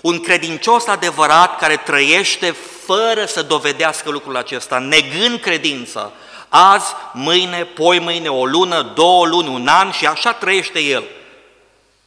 [0.00, 2.50] Un credincios adevărat care trăiește
[2.84, 6.12] fără să dovedească lucrul acesta, negând credința,
[6.48, 11.04] azi, mâine, poi mâine, o lună, două luni, un an și așa trăiește el.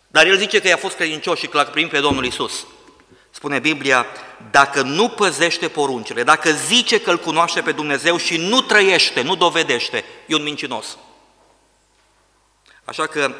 [0.07, 2.65] Dar el zice că i-a fost credincios și că l-a primit pe Domnul Isus.
[3.29, 4.05] Spune Biblia,
[4.51, 9.35] dacă nu păzește poruncile, dacă zice că îl cunoaște pe Dumnezeu și nu trăiește, nu
[9.35, 10.97] dovedește, e un mincinos.
[12.85, 13.31] Așa că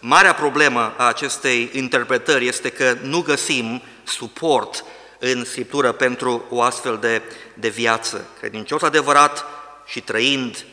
[0.00, 4.84] marea problemă a acestei interpretări este că nu găsim suport
[5.18, 7.22] în Scriptură pentru o astfel de,
[7.54, 8.26] de viață.
[8.38, 9.44] Credincios adevărat
[9.86, 10.64] și trăind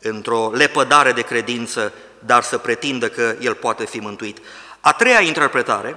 [0.00, 4.38] într-o lepădare de credință, dar să pretindă că el poate fi mântuit.
[4.80, 5.96] A treia interpretare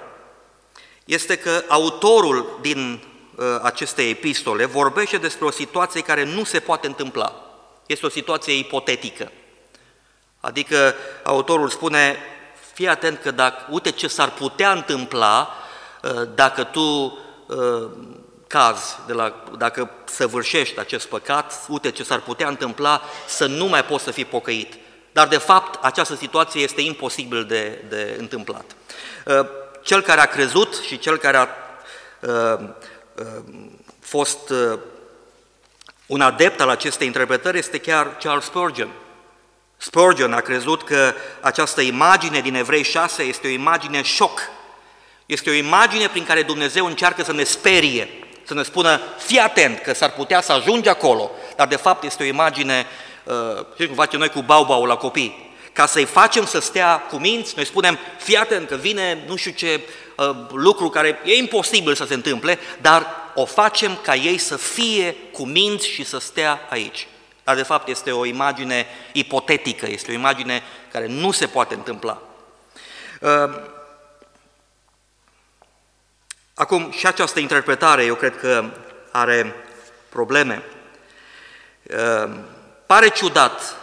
[1.05, 3.03] este că autorul din
[3.61, 7.41] acestei epistole vorbește despre o situație care nu se poate întâmpla.
[7.85, 9.31] Este o situație ipotetică.
[10.47, 12.17] Adică autorul spune,
[12.73, 15.53] fii atent că dacă, uite ce s-ar putea întâmpla
[16.35, 17.17] dacă tu
[18.47, 23.85] caz, de la, dacă săvârșești acest păcat, uite ce s-ar putea întâmpla să nu mai
[23.85, 24.73] poți să fii pocăit.
[25.11, 28.65] Dar, de fapt, această situație este imposibil de, de întâmplat.
[29.25, 29.45] Uh,
[29.81, 31.47] cel care a crezut și cel care a
[32.19, 32.59] uh,
[33.15, 33.25] uh,
[33.99, 34.53] fost
[36.05, 38.89] un adept al acestei interpretări este chiar Charles Spurgeon.
[39.77, 44.39] Spurgeon a crezut că această imagine din Evrei 6 este o imagine șoc.
[45.25, 48.09] Este o imagine prin care Dumnezeu încearcă să ne sperie,
[48.43, 52.23] să ne spună, fii atent că s-ar putea să ajungi acolo, dar de fapt este
[52.23, 52.85] o imagine,
[53.23, 57.15] uh, știi cum facem noi cu baubau la copii, ca să-i facem să stea cu
[57.15, 59.81] minți, noi spunem, fii atent că vine nu știu ce
[60.15, 65.15] uh, lucru care e imposibil să se întâmple, dar o facem ca ei să fie
[65.31, 67.07] cu minți și să stea aici.
[67.47, 72.21] Dar de fapt este o imagine ipotetică, este o imagine care nu se poate întâmpla.
[73.21, 73.59] Uh,
[76.53, 78.71] Acum, și această interpretare, eu cred că
[79.11, 79.55] are
[80.09, 80.63] probleme.
[81.83, 82.45] Ehm,
[82.85, 83.75] pare ciudat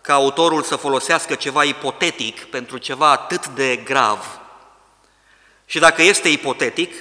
[0.00, 4.40] ca autorul să folosească ceva ipotetic pentru ceva atât de grav.
[5.66, 6.94] Și dacă este ipotetic,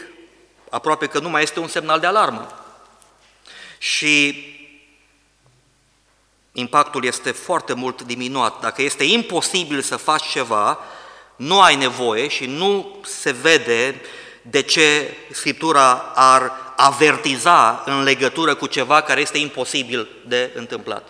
[0.69, 2.63] aproape că nu mai este un semnal de alarmă.
[3.77, 4.43] Și
[6.59, 8.59] impactul este foarte mult diminuat.
[8.61, 10.79] Dacă este imposibil să faci ceva,
[11.35, 14.01] nu ai nevoie și nu se vede
[14.41, 21.07] de ce Scriptura ar avertiza în legătură cu ceva care este imposibil de întâmplat.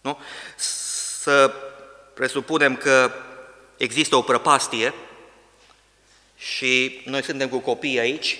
[0.00, 0.18] Nu?
[0.56, 1.52] Să
[2.14, 3.12] presupunem că
[3.76, 4.94] există o prăpastie
[6.36, 8.38] și noi suntem cu copii aici,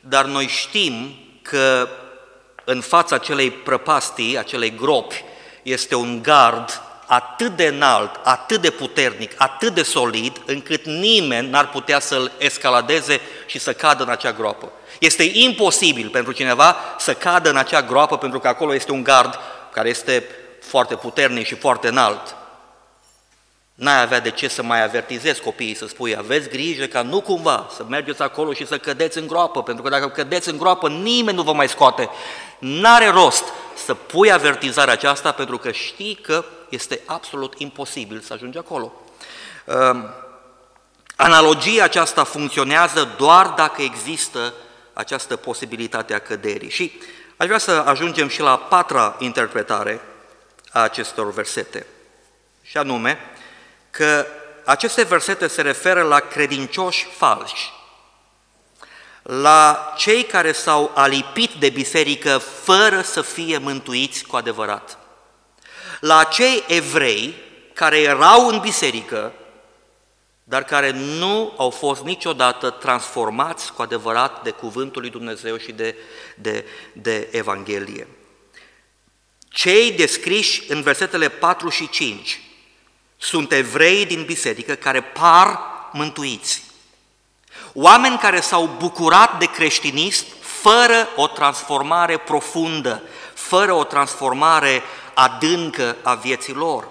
[0.00, 1.88] dar noi știm că
[2.64, 5.24] în fața acelei prăpastii, acelei gropi,
[5.72, 11.68] este un gard atât de înalt, atât de puternic, atât de solid, încât nimeni n-ar
[11.68, 14.72] putea să-l escaladeze și să cadă în acea groapă.
[14.98, 19.38] Este imposibil pentru cineva să cadă în acea groapă pentru că acolo este un gard
[19.72, 20.24] care este
[20.60, 22.36] foarte puternic și foarte înalt.
[23.74, 27.66] N-ai avea de ce să mai avertizezi copiii, să spui, aveți grijă ca nu cumva
[27.76, 31.36] să mergeți acolo și să cădeți în groapă, pentru că dacă cădeți în groapă, nimeni
[31.36, 32.08] nu vă mai scoate.
[32.58, 33.44] N-are rost
[33.84, 38.92] să pui avertizarea aceasta pentru că știi că este absolut imposibil să ajungi acolo.
[39.64, 40.14] Ehm,
[41.16, 44.54] analogia aceasta funcționează doar dacă există
[44.92, 46.70] această posibilitate a căderii.
[46.70, 47.00] Și
[47.36, 50.00] aș vrea să ajungem și la patra interpretare
[50.72, 51.86] a acestor versete,
[52.62, 53.18] și anume
[53.90, 54.26] că
[54.64, 57.72] aceste versete se referă la credincioși falși,
[59.30, 64.98] la cei care s-au alipit de biserică fără să fie mântuiți cu adevărat
[66.00, 67.34] la acei evrei
[67.72, 69.32] care erau în biserică,
[70.44, 75.96] dar care nu au fost niciodată transformați cu adevărat de cuvântul lui Dumnezeu și de,
[76.36, 78.08] de, de Evanghelie.
[79.48, 82.42] Cei descriși în versetele 4 și 5
[83.16, 85.60] sunt evrei din biserică care par
[85.92, 86.62] mântuiți.
[87.72, 93.02] Oameni care s-au bucurat de creștinism fără o transformare profundă,
[93.34, 94.82] fără o transformare
[95.14, 96.88] adâncă a vieții lor.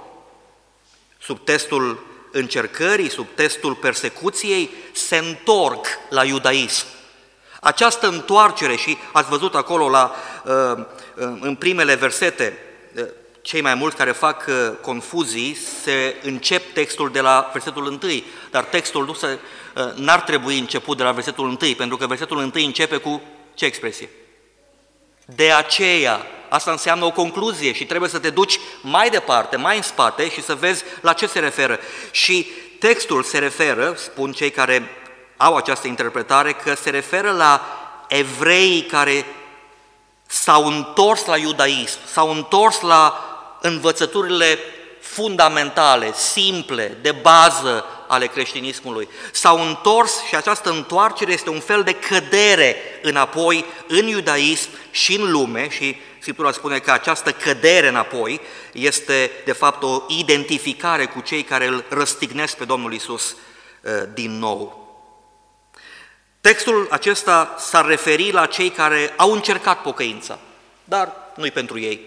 [1.20, 6.86] Sub testul încercării, sub testul persecuției, se întorc la iudaism.
[7.62, 10.84] Această întoarcere, și ați văzut acolo la, uh, uh,
[11.40, 12.58] în primele versete,
[12.96, 13.06] uh,
[13.42, 14.50] cei mai mulți care fac
[14.82, 18.00] confuzii se încep textul de la versetul 1,
[18.52, 19.40] dar textul nu se,
[19.96, 23.22] n-ar trebui început de la versetul 1, pentru că versetul 1 începe cu
[23.54, 24.10] ce expresie?
[25.26, 29.82] De aceea, asta înseamnă o concluzie și trebuie să te duci mai departe, mai în
[29.82, 31.80] spate și să vezi la ce se referă.
[32.12, 32.48] Și
[32.80, 34.90] textul se referă, spun cei care
[35.38, 37.62] au această interpretare, că se referă la
[38.08, 39.26] evrei care
[40.26, 43.24] s-au întors la iudaism, s-au întors la
[43.62, 44.60] învățăturile
[45.02, 49.08] fundamentale, simple, de bază ale creștinismului.
[49.32, 55.32] S-au întors și această întoarcere este un fel de cădere înapoi în iudaism și în
[55.32, 55.96] lume și
[56.28, 58.42] Scriptura spune că această cădere înapoi
[58.72, 64.40] este de fapt o identificare cu cei care îl răstignesc pe Domnul Isus uh, din
[64.40, 64.88] nou.
[66.42, 70.40] Textul acesta s-ar referi la cei care au încercat pocăința,
[70.84, 72.00] dar nu-i pentru ei.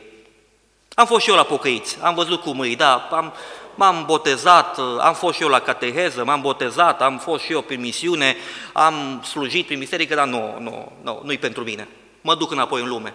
[0.95, 3.35] Am fost și eu la pocăiți, am văzut cum îi, da, am,
[3.81, 7.75] m-am botezat, am fost și eu la cateheză, m-am botezat, am fost și eu pe
[7.75, 8.37] misiune,
[8.73, 11.89] am slujit prin biserică, dar nu, nu, nu, nu-i pentru mine.
[12.21, 13.15] Mă duc înapoi în lume.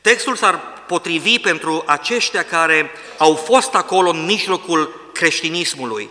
[0.00, 6.10] Textul s-ar potrivi pentru aceștia care au fost acolo în mijlocul creștinismului,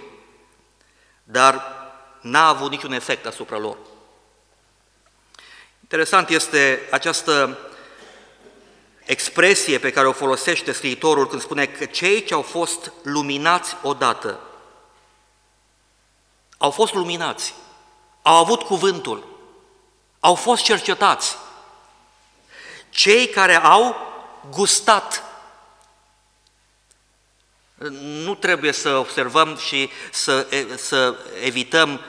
[1.24, 1.64] dar
[2.22, 3.78] n-a avut niciun efect asupra lor.
[5.82, 7.58] Interesant este această
[9.10, 14.40] expresie pe care o folosește scriitorul când spune că cei ce au fost luminați odată,
[16.58, 17.54] au fost luminați,
[18.22, 19.28] au avut cuvântul,
[20.20, 21.38] au fost cercetați,
[22.90, 23.96] cei care au
[24.50, 25.24] gustat.
[28.02, 30.48] Nu trebuie să observăm și să,
[30.78, 32.00] să evităm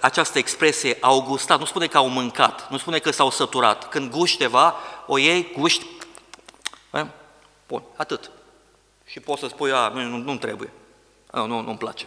[0.00, 3.88] această expresie, au gustat, nu spune că au mâncat, nu spune că s-au săturat.
[3.88, 4.76] Când guști ceva,
[5.06, 5.84] o iei, guști,
[7.68, 8.30] bun, atât.
[9.04, 10.72] Și poți să spui, a, nu, nu, nu trebuie,
[11.32, 12.06] nu, nu, nu-mi place.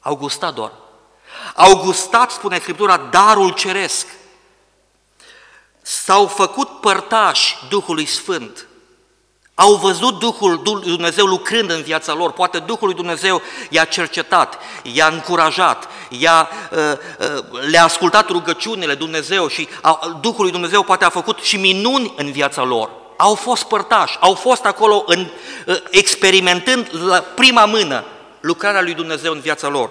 [0.00, 0.72] Au gustat doar.
[1.56, 4.06] Au gustat, spune Scriptura, darul ceresc.
[5.82, 8.64] S-au făcut părtași Duhului Sfânt.
[9.54, 15.06] Au văzut Duhul Dumnezeu lucrând în viața lor, poate Duhul lui Dumnezeu i-a cercetat, i-a
[15.06, 16.78] încurajat, i-a, uh,
[17.18, 19.68] uh, le-a ascultat rugăciunile Dumnezeu și
[20.20, 22.90] Duhul lui Dumnezeu poate a făcut și minuni în viața lor.
[23.20, 25.30] Au fost părtași, au fost acolo în,
[25.66, 28.04] uh, experimentând la prima mână
[28.40, 29.90] lucrarea lui Dumnezeu în viața lor.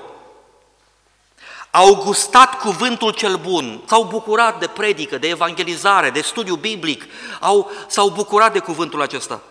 [1.72, 7.06] Au gustat cuvântul cel bun, s-au bucurat de predică, de evangelizare, de studiu biblic,
[7.40, 9.42] au, s-au bucurat de cuvântul acesta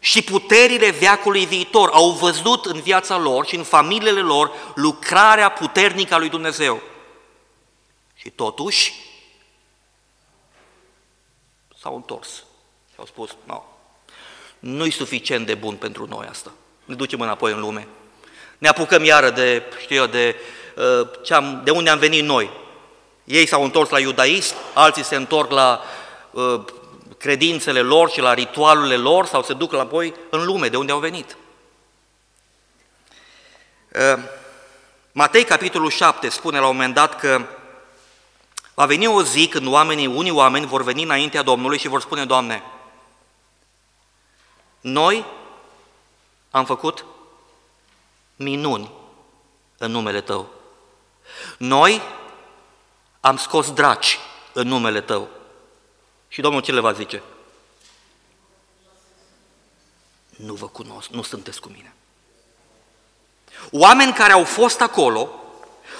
[0.00, 1.90] și puterile veacului viitor.
[1.92, 6.80] Au văzut în viața lor și în familiile lor lucrarea puternică a lui Dumnezeu.
[8.14, 8.94] Și totuși
[11.80, 12.51] s-au întors și
[13.02, 13.62] au spus, nu, no,
[14.58, 16.52] nu-i suficient de bun pentru noi asta.
[16.84, 17.88] Ne ducem înapoi în lume.
[18.58, 20.36] Ne apucăm iară de, știu eu, de,
[21.28, 22.50] uh, de unde am venit noi.
[23.24, 25.82] Ei s-au întors la iudaism, alții se întorc la
[26.30, 26.60] uh,
[27.18, 30.98] credințele lor și la ritualurile lor sau se duc apoi în lume, de unde au
[30.98, 31.36] venit.
[33.94, 34.18] Ă,
[35.12, 37.42] Matei, capitolul 7, spune la un moment dat că
[38.74, 42.24] va veni o zi când oamenii, unii oameni vor veni înaintea Domnului și vor spune,
[42.24, 42.62] Doamne,
[44.82, 45.24] noi
[46.50, 47.04] am făcut
[48.36, 48.90] minuni
[49.78, 50.48] în numele Tău.
[51.58, 52.02] Noi
[53.20, 54.18] am scos draci
[54.52, 55.28] în numele Tău.
[56.28, 57.22] Și Domnul ce le va zice?
[60.28, 61.94] Nu vă cunosc, nu sunteți cu mine.
[63.70, 65.28] Oameni care au fost acolo,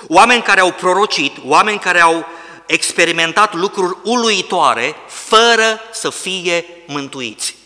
[0.09, 2.25] oameni care au prorocit, oameni care au
[2.67, 7.62] experimentat lucruri uluitoare fără să fie mântuiți.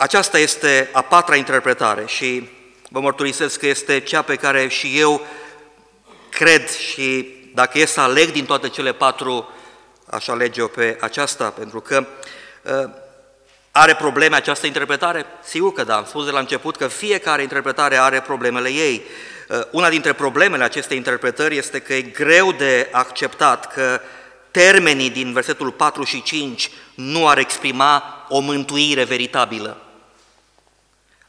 [0.00, 2.48] Aceasta este a patra interpretare și
[2.90, 5.26] vă mărturisesc că este cea pe care și eu
[6.30, 9.48] cred și dacă e să aleg din toate cele patru,
[10.06, 12.06] aș alege-o pe aceasta, pentru că
[12.62, 12.90] uh,
[13.70, 15.26] are probleme această interpretare?
[15.42, 19.02] Sigur că da, am spus de la început că fiecare interpretare are problemele ei.
[19.48, 24.00] Uh, una dintre problemele acestei interpretări este că e greu de acceptat că
[24.50, 29.84] termenii din versetul 4 și 5 nu ar exprima o mântuire veritabilă.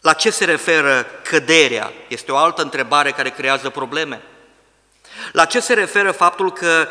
[0.01, 1.91] La ce se referă căderea?
[2.07, 4.21] Este o altă întrebare care creează probleme.
[5.31, 6.87] La ce se referă faptul că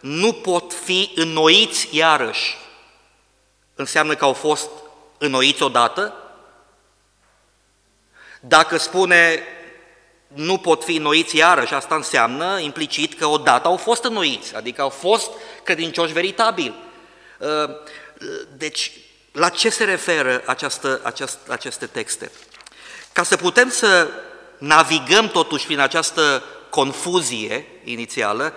[0.00, 2.56] nu pot fi înnoiți iarăși?
[3.74, 4.68] Înseamnă că au fost
[5.18, 6.14] înnoiți odată?
[8.40, 9.42] Dacă spune
[10.26, 14.88] nu pot fi înnoiți iarăși, asta înseamnă implicit că odată au fost înnoiți, adică au
[14.88, 15.30] fost
[15.62, 16.74] credincioși veritabili.
[17.38, 17.70] Uh,
[18.56, 18.92] deci,
[19.34, 22.30] la ce se referă această, această, aceste texte?
[23.12, 24.08] Ca să putem să
[24.58, 28.52] navigăm totuși prin această confuzie inițială,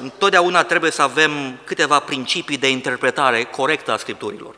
[0.00, 4.56] întotdeauna trebuie să avem câteva principii de interpretare corectă a Scripturilor.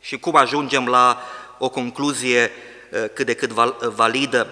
[0.00, 1.22] Și cum ajungem la
[1.58, 2.50] o concluzie
[2.90, 3.50] uh, cât de cât
[3.80, 4.46] validă?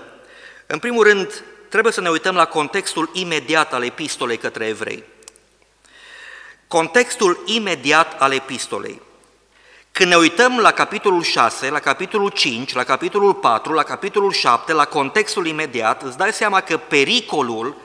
[0.66, 5.04] În primul rând, trebuie să ne uităm la contextul imediat al epistolei către evrei.
[6.68, 9.08] Contextul imediat al epistolei.
[9.92, 14.72] Când ne uităm la capitolul 6, la capitolul 5, la capitolul 4, la capitolul 7,
[14.72, 17.76] la contextul imediat, îți dai seama că pericolul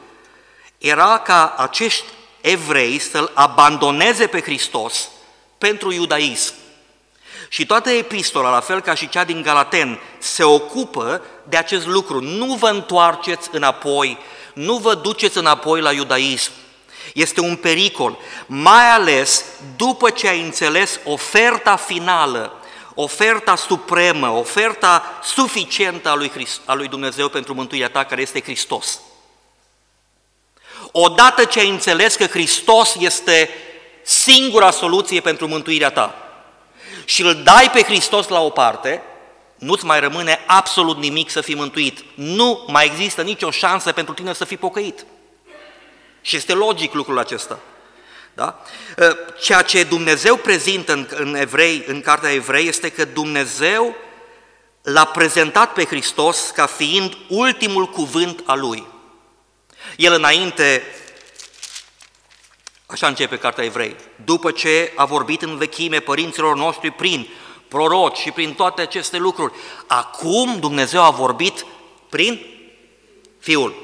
[0.77, 2.05] era ca acești
[2.41, 5.09] evrei să-L abandoneze pe Hristos
[5.57, 6.53] pentru iudaism.
[7.49, 12.21] Și toată epistola, la fel ca și cea din Galaten, se ocupă de acest lucru.
[12.21, 14.17] Nu vă întoarceți înapoi,
[14.53, 16.51] nu vă duceți înapoi la iudaism.
[17.13, 19.45] Este un pericol, mai ales
[19.75, 22.53] după ce ai înțeles oferta finală,
[22.93, 28.41] oferta supremă, oferta suficientă a lui, Christ, a lui Dumnezeu pentru mântuirea ta, care este
[28.41, 28.99] Hristos.
[30.91, 33.49] Odată ce ai înțeles că Hristos este
[34.03, 36.15] singura soluție pentru mântuirea ta
[37.05, 39.01] și îl dai pe Hristos la o parte,
[39.55, 42.03] nu-ți mai rămâne absolut nimic să fii mântuit.
[42.15, 45.05] Nu mai există nicio șansă pentru tine să fii pocăit.
[46.25, 47.59] Și este logic lucrul acesta.
[48.33, 48.61] Da?
[48.97, 53.95] Ă, ceea ce Dumnezeu prezintă în, în, evrei, în cartea evrei este că Dumnezeu
[54.81, 58.87] l-a prezentat pe Hristos ca fiind ultimul cuvânt al Lui.
[59.95, 60.83] El înainte,
[62.85, 67.29] așa începe cartea evrei, după ce a vorbit în vechime părinților noștri prin
[67.67, 69.53] proroci și prin toate aceste lucruri,
[69.87, 71.65] acum Dumnezeu a vorbit
[72.09, 72.45] prin
[73.39, 73.75] Fiul.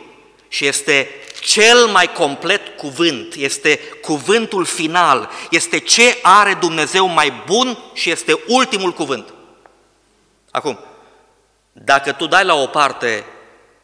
[0.48, 7.78] Și este cel mai complet cuvânt, este cuvântul final, este ce are Dumnezeu mai bun
[7.94, 9.34] și este ultimul cuvânt.
[10.52, 10.80] Acum,
[11.72, 13.26] dacă tu dai la o parte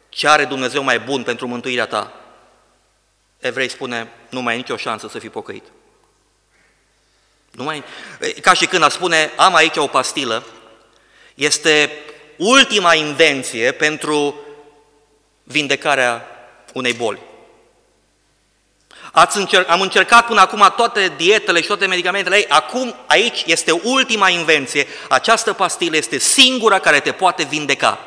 [0.08, 2.12] ce are Dumnezeu mai bun pentru mântuirea ta,
[3.38, 5.64] evrei spune, nu mai ai nicio șansă să fii pocăit.
[7.50, 7.84] Nu mai...
[8.40, 10.44] Ca și când a spune, am aici o pastilă,
[11.34, 11.90] este
[12.36, 14.40] ultima invenție pentru
[15.42, 16.26] vindecarea
[16.72, 17.26] unei boli.
[19.12, 23.70] Ați încerc, am încercat până acum toate dietele și toate medicamentele ei, acum aici este
[23.70, 27.98] ultima invenție, această pastilă este singura care te poate vindeca.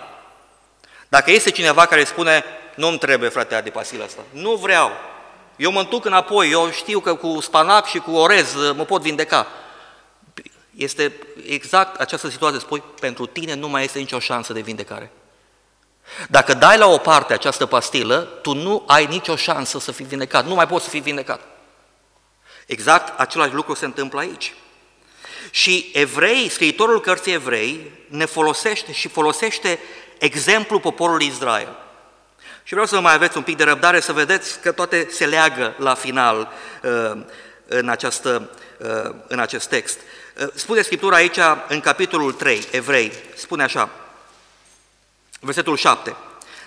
[1.07, 2.43] Dacă este cineva care spune,
[2.75, 4.91] nu-mi trebuie frate de pastila asta, nu vreau,
[5.55, 9.47] eu mă întuc înapoi, eu știu că cu spanac și cu orez mă pot vindeca.
[10.75, 11.13] Este
[11.47, 15.11] exact această situație, spui, pentru tine nu mai este nicio șansă de vindecare.
[16.29, 20.45] Dacă dai la o parte această pastilă, tu nu ai nicio șansă să fii vindecat,
[20.45, 21.41] nu mai poți să fii vindecat.
[22.65, 24.53] Exact același lucru se întâmplă aici.
[25.51, 29.79] Și evrei, scriitorul cărții evrei, ne folosește și folosește
[30.17, 31.77] exemplul poporului Israel.
[32.63, 35.75] Și vreau să mai aveți un pic de răbdare să vedeți că toate se leagă
[35.77, 36.51] la final
[36.83, 37.21] uh,
[37.67, 39.99] în, această, uh, în acest text.
[40.41, 41.37] Uh, spune Scriptura aici,
[41.67, 43.89] în capitolul 3, Evrei, spune așa,
[45.43, 46.15] Versetul 7.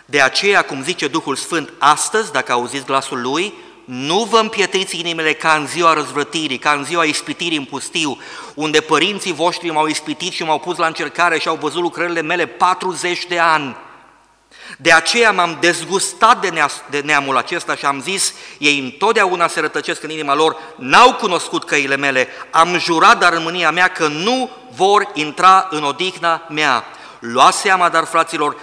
[0.05, 3.55] De aceea, cum zice Duhul Sfânt, astăzi, dacă auziți glasul Lui,
[3.85, 8.19] nu vă împietriți inimile ca în ziua răzvrătirii, ca în ziua ispitirii în pustiu,
[8.55, 12.47] unde părinții voștri m-au ispitit și m-au pus la încercare și au văzut lucrările mele
[12.47, 13.77] 40 de ani.
[14.79, 19.61] De aceea m-am dezgustat de, nea- de neamul acesta și am zis, ei întotdeauna se
[19.61, 24.07] rătăcesc în inima lor, n-au cunoscut căile mele, am jurat dar în mânia mea că
[24.07, 26.85] nu vor intra în odihna mea.
[27.27, 28.57] Luați seama, dar, fraților,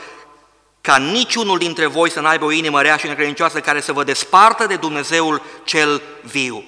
[0.81, 4.65] ca niciunul dintre voi să n-aibă o inimă rea și necredincioasă care să vă despartă
[4.65, 6.63] de Dumnezeul cel viu.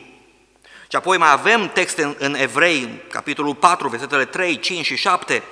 [0.88, 5.44] Și apoi mai avem texte în, în Evrei, capitolul 4, versetele 3, 5 și 7.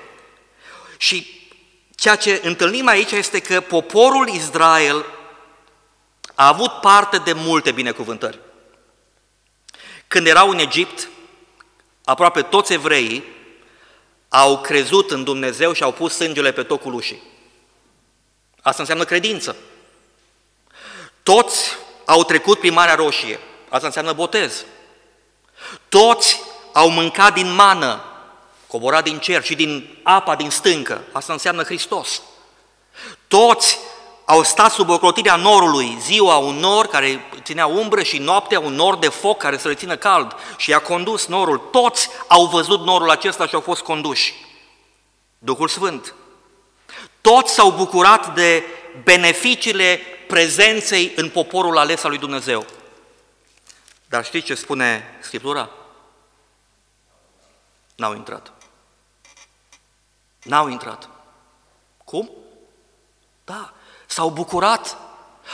[0.96, 1.48] Și
[1.94, 5.04] ceea ce întâlnim aici este că poporul Israel
[6.34, 8.38] a avut parte de multe binecuvântări.
[10.08, 11.08] Când erau în Egipt,
[12.04, 13.24] aproape toți evreii
[14.34, 17.22] au crezut în Dumnezeu și au pus sângele pe tocul ușii.
[18.62, 19.56] Asta înseamnă credință.
[21.22, 23.38] Toți au trecut prin Marea Roșie.
[23.68, 24.64] Asta înseamnă botez.
[25.88, 26.40] Toți
[26.72, 28.04] au mâncat din mană,
[28.66, 31.04] coborat din cer și din apa din stâncă.
[31.12, 32.22] Asta înseamnă Hristos.
[33.28, 33.78] Toți
[34.24, 38.96] au stat sub ocrotirea norului, ziua un nor care ținea umbră și noaptea un nor
[38.96, 41.58] de foc care să le țină cald și i-a condus norul.
[41.58, 44.34] Toți au văzut norul acesta și au fost conduși.
[45.38, 46.14] Duhul Sfânt.
[47.20, 48.64] Toți s-au bucurat de
[49.04, 52.66] beneficiile prezenței în poporul ales al lui Dumnezeu.
[54.08, 55.70] Dar știți ce spune Scriptura?
[57.94, 58.52] N-au intrat.
[60.42, 61.08] N-au intrat.
[62.04, 62.30] Cum?
[63.44, 63.72] Da,
[64.12, 64.96] S-au bucurat,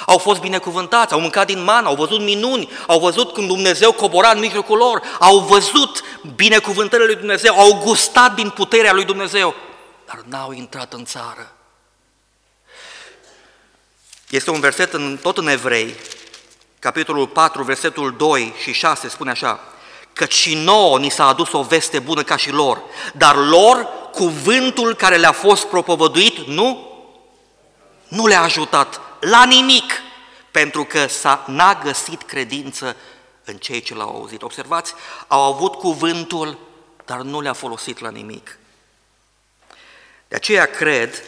[0.07, 4.31] au fost binecuvântați, au mâncat din mană, au văzut minuni, au văzut când Dumnezeu cobora
[4.31, 6.03] în mijlocul lor, au văzut
[6.35, 9.55] binecuvântările lui Dumnezeu, au gustat din puterea lui Dumnezeu,
[10.07, 11.53] dar n-au intrat în țară.
[14.29, 15.95] Este un verset în, tot în Evrei,
[16.79, 19.61] capitolul 4, versetul 2 și 6, spune așa,
[20.13, 22.83] că și nouă ni s-a adus o veste bună ca și lor,
[23.15, 26.88] dar lor cuvântul care le-a fost propovăduit nu
[28.09, 29.93] nu le-a ajutat la nimic,
[30.51, 32.97] pentru că s-a, n-a găsit credință
[33.45, 34.43] în cei ce l-au auzit.
[34.43, 34.95] Observați,
[35.27, 36.59] au avut cuvântul,
[37.05, 38.59] dar nu le-a folosit la nimic.
[40.29, 41.23] De aceea cred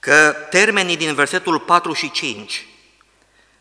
[0.00, 2.66] că termenii din versetul 4 și 5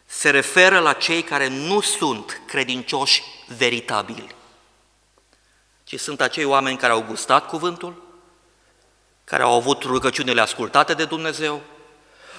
[0.06, 3.24] se referă la cei care nu sunt credincioși
[3.58, 4.36] veritabili,
[5.84, 8.04] ci sunt acei oameni care au gustat cuvântul,
[9.24, 11.62] care au avut rugăciunile ascultate de Dumnezeu,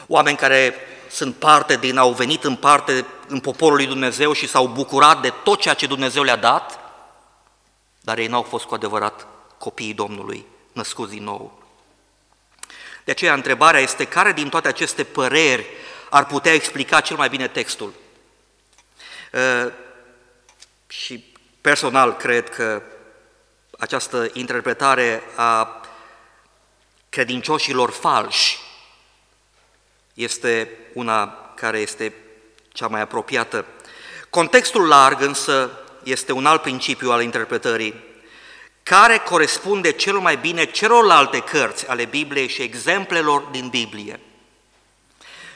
[0.07, 0.75] oameni care
[1.11, 5.33] sunt parte din, au venit în parte în poporul lui Dumnezeu și s-au bucurat de
[5.45, 6.79] tot ceea ce Dumnezeu le-a dat,
[8.01, 9.27] dar ei n-au fost cu adevărat
[9.59, 11.63] copiii Domnului, născuți din nou.
[13.05, 15.67] De aceea întrebarea este care din toate aceste păreri
[16.11, 17.93] ar putea explica cel mai bine textul.
[19.33, 19.73] Uh,
[20.87, 22.83] și personal cred că
[23.79, 25.81] această interpretare a
[27.15, 28.59] credincioșilor falși
[30.15, 32.15] este una care este
[32.73, 33.65] cea mai apropiată.
[34.31, 35.71] Contextul larg însă
[36.03, 37.95] este un alt principiu al interpretării,
[38.83, 44.21] care corespunde cel mai bine celorlalte cărți ale Bibliei și exemplelor din Biblie.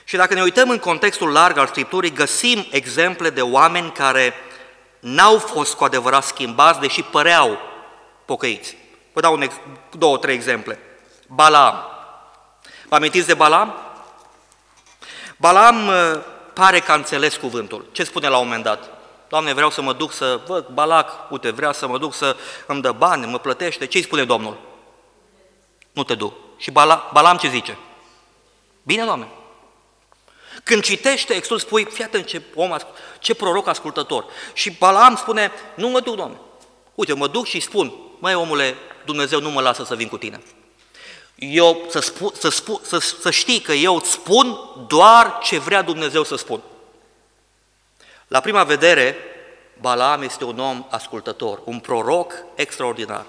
[0.04, 4.34] Și dacă ne uităm în contextul larg al Scripturii, găsim exemple de oameni care
[5.00, 7.59] n-au fost cu adevărat schimbați, deși păreau
[8.24, 8.76] pocăiți.
[9.12, 9.61] Vă dau un ex-
[9.98, 10.78] două, trei exemple.
[11.28, 11.84] Balaam.
[12.88, 13.74] Vă amintiți de Balaam?
[15.36, 16.20] Balaam uh,
[16.52, 17.86] pare că a înțeles cuvântul.
[17.92, 18.90] Ce spune la un moment dat?
[19.28, 22.82] Doamne, vreau să mă duc să văd Balac, uite, vrea să mă duc să îmi
[22.82, 23.86] dă bani, mă plătește.
[23.86, 24.58] Ce îi spune Domnul?
[25.92, 26.34] Nu te duc.
[26.56, 27.78] Și Bala, Balam ce zice?
[28.82, 29.28] Bine, Doamne.
[30.64, 32.76] Când citește Exodul, spui, fii atent ce om,
[33.18, 34.24] ce proroc ascultător.
[34.52, 36.36] Și Balaam spune, nu mă duc, Doamne.
[36.94, 40.42] Uite, mă duc și spun, mai omule, Dumnezeu nu mă lasă să vin cu tine.
[41.39, 45.82] Eu să, spu, să, spu, să, să știi că eu îți spun doar ce vrea
[45.82, 46.61] Dumnezeu să spun.
[48.28, 49.16] La prima vedere,
[49.80, 53.26] Balaam este un om ascultător, un proroc extraordinar.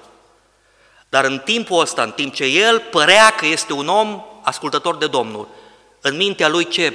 [1.09, 5.07] Dar în timpul ăsta, în timp ce el părea că este un om ascultător de
[5.07, 5.47] Domnul,
[6.01, 6.93] în mintea lui ce,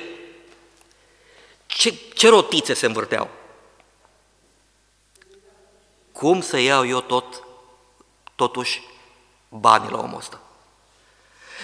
[1.66, 3.28] ce, ce rotițe se învârteau?
[6.12, 7.42] Cum să iau eu tot,
[8.34, 8.82] totuși
[9.48, 10.43] banii la omul ăsta?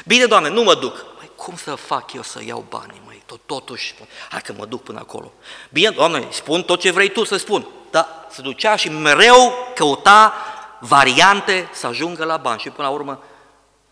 [0.07, 1.05] Bine, Doamne, nu mă duc.
[1.17, 3.23] Mai cum să fac eu să iau banii, măi?
[3.27, 5.33] Tot, totuși spun, hai că mă duc până acolo.
[5.71, 7.67] Bine, Doamne, spun tot ce vrei Tu să spun.
[7.91, 10.35] Da, se ducea și mereu căuta
[10.81, 12.61] variante să ajungă la bani.
[12.61, 13.23] Și până la urmă,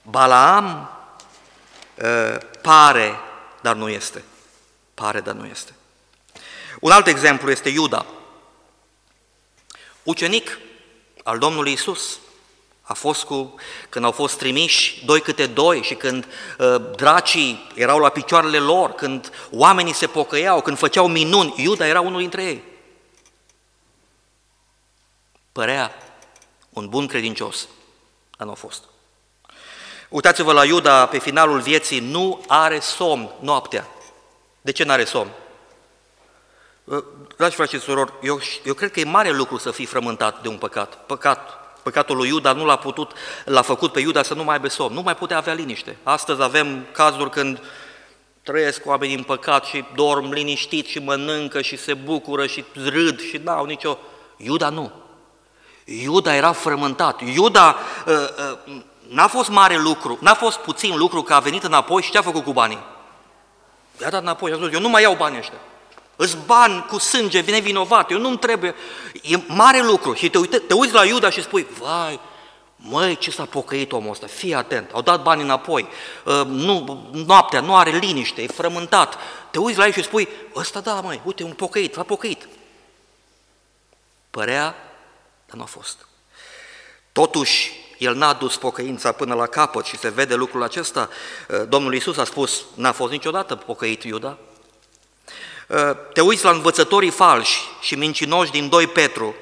[0.03, 0.91] Balaam
[1.95, 3.21] uh, pare,
[3.61, 4.25] dar nu este.
[4.95, 5.73] Pare, dar nu este.
[6.81, 8.07] Un alt exemplu este Iuda,
[10.03, 10.59] ucenic
[11.25, 12.19] al Domnului Isus.
[12.89, 13.55] A fost cu,
[13.89, 16.27] când au fost trimiși doi câte doi și când
[16.59, 22.01] uh, dracii erau la picioarele lor, când oamenii se pocăiau, când făceau minuni, Iuda era
[22.01, 22.63] unul dintre ei.
[25.53, 25.95] Părea
[26.69, 27.69] un bun credincios,
[28.37, 28.85] dar nu a fost.
[30.09, 33.89] Uitați-vă la Iuda, pe finalul vieții, nu are somn noaptea.
[34.61, 35.31] De ce nu are somn?
[37.37, 40.49] Dragi frate și surori, eu, eu cred că e mare lucru să fii frământat de
[40.49, 41.07] un păcat.
[41.07, 43.13] Păcat, păcatul lui Iuda nu l-a putut,
[43.45, 45.97] l-a făcut pe Iuda să nu mai aibă somn, nu mai putea avea liniște.
[46.03, 47.61] Astăzi avem cazuri când
[48.43, 53.41] trăiesc oamenii în păcat și dorm liniștit și mănâncă și se bucură și râd și
[53.45, 53.99] n-au nicio...
[54.37, 54.93] Iuda nu.
[55.85, 57.21] Iuda era frământat.
[57.35, 57.77] Iuda
[58.07, 58.15] uh,
[58.67, 62.19] uh, n-a fost mare lucru, n-a fost puțin lucru că a venit înapoi și ce
[62.19, 62.85] a făcut cu banii?
[64.01, 65.59] I-a dat înapoi, a spus, eu nu mai iau banii ăștia.
[66.21, 68.75] Îți bani cu sânge, vine vinovat, eu nu-mi trebuie.
[69.23, 70.15] E mare lucru.
[70.15, 72.21] Și te, uite, te uiți la Iuda și spui, vai,
[72.77, 75.89] măi, ce s-a pocăit omul ăsta, fii atent, au dat bani înapoi,
[76.25, 79.17] uh, nu, noaptea, nu are liniște, e frământat.
[79.51, 82.49] Te uiți la el și spui, ăsta da, măi, uite, un pocăit, a pocăit.
[84.31, 84.75] Părea,
[85.47, 86.07] dar nu a fost.
[87.13, 91.09] Totuși, el n-a dus pocăința până la capăt și se vede lucrul acesta.
[91.69, 94.48] Domnul Iisus a spus, n-a fost niciodată pocăit Iuda, Uh,
[96.13, 99.35] te uiți la învățătorii falși și mincinoși din 2 Petru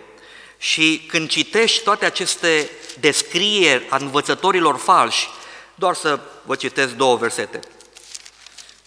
[0.58, 2.70] și când citești toate aceste
[3.00, 5.28] descrieri a învățătorilor falși,
[5.74, 7.60] doar să vă citesc două versete.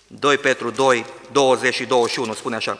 [0.07, 2.79] 2 Petru 2, 20 și 21 spune așa.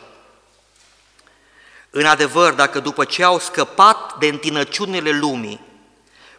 [1.90, 5.60] În adevăr, dacă după ce au scăpat de întinăciunile lumii,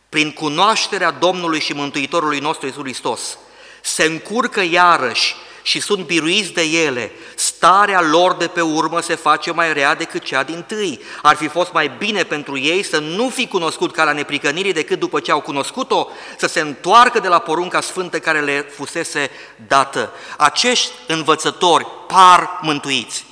[0.10, 3.38] prin cunoașterea Domnului și Mântuitorului nostru Iisus Hristos,
[3.82, 9.52] se încurcă iarăși și sunt biruiți de ele, starea lor de pe urmă se face
[9.52, 11.02] mai rea decât cea din tâi.
[11.22, 15.20] Ar fi fost mai bine pentru ei să nu fi cunoscut calea nepricănirii decât după
[15.20, 16.08] ce au cunoscut-o,
[16.38, 19.30] să se întoarcă de la porunca sfântă care le fusese
[19.68, 20.14] dată.
[20.38, 23.26] Acești învățători par mântuiți,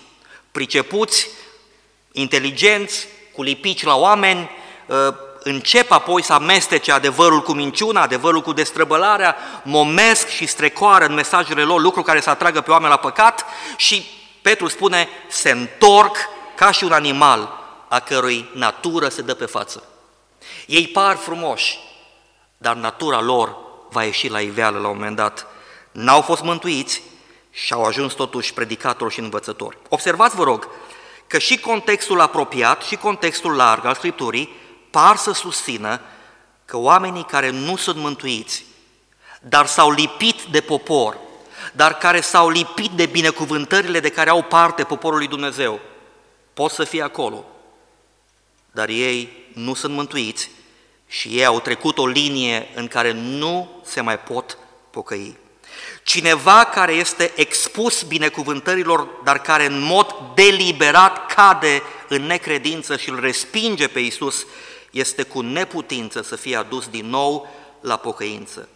[0.51, 1.27] pricepuți,
[2.11, 4.49] inteligenți, cu lipici la oameni,
[4.89, 11.13] ă, încep apoi să amestece adevărul cu minciuna, adevărul cu destrăbălarea, momesc și strecoară în
[11.13, 14.05] mesajele lor lucruri care să atragă pe oameni la păcat și
[14.41, 16.17] Petru spune, se întorc
[16.55, 19.83] ca și un animal a cărui natură se dă pe față.
[20.65, 21.79] Ei par frumoși,
[22.57, 23.57] dar natura lor
[23.89, 25.47] va ieși la iveală la un moment dat.
[25.91, 27.01] N-au fost mântuiți
[27.51, 29.77] și au ajuns totuși predicatori și învățători.
[29.89, 30.67] Observați, vă rog,
[31.27, 34.55] că și contextul apropiat și contextul larg al Scripturii
[34.91, 36.01] par să susțină
[36.65, 38.65] că oamenii care nu sunt mântuiți,
[39.41, 41.17] dar s-au lipit de popor,
[41.73, 45.79] dar care s-au lipit de binecuvântările de care au parte poporul lui Dumnezeu,
[46.53, 47.45] pot să fie acolo,
[48.71, 50.49] dar ei nu sunt mântuiți
[51.07, 54.57] și ei au trecut o linie în care nu se mai pot
[54.89, 55.37] pocăi.
[56.03, 63.19] Cineva care este expus binecuvântărilor, dar care în mod deliberat cade în necredință și îl
[63.19, 64.45] respinge pe Iisus,
[64.91, 67.47] este cu neputință să fie adus din nou
[67.81, 68.69] la pocăință.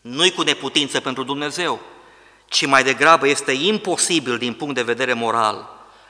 [0.00, 1.80] Nu-i cu neputință pentru Dumnezeu,
[2.46, 5.68] ci mai degrabă este imposibil din punct de vedere moral.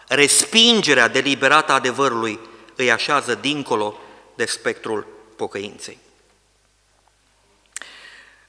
[0.08, 2.38] Respingerea deliberată a adevărului
[2.76, 3.98] îi așează dincolo
[4.34, 5.98] de spectrul pocăinței.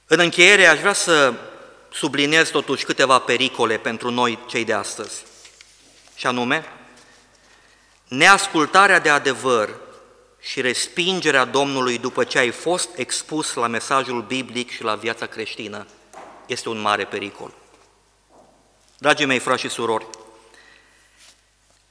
[0.06, 1.34] În încheiere aș vrea să
[1.91, 5.24] subliniez totuși câteva pericole pentru noi cei de astăzi.
[6.16, 6.66] Și anume,
[8.08, 9.70] neascultarea de adevăr
[10.44, 15.86] și respingerea Domnului după ce ai fost expus la mesajul biblic și la viața creștină
[16.46, 17.54] este un mare pericol.
[18.98, 20.06] Dragii mei, frați și surori,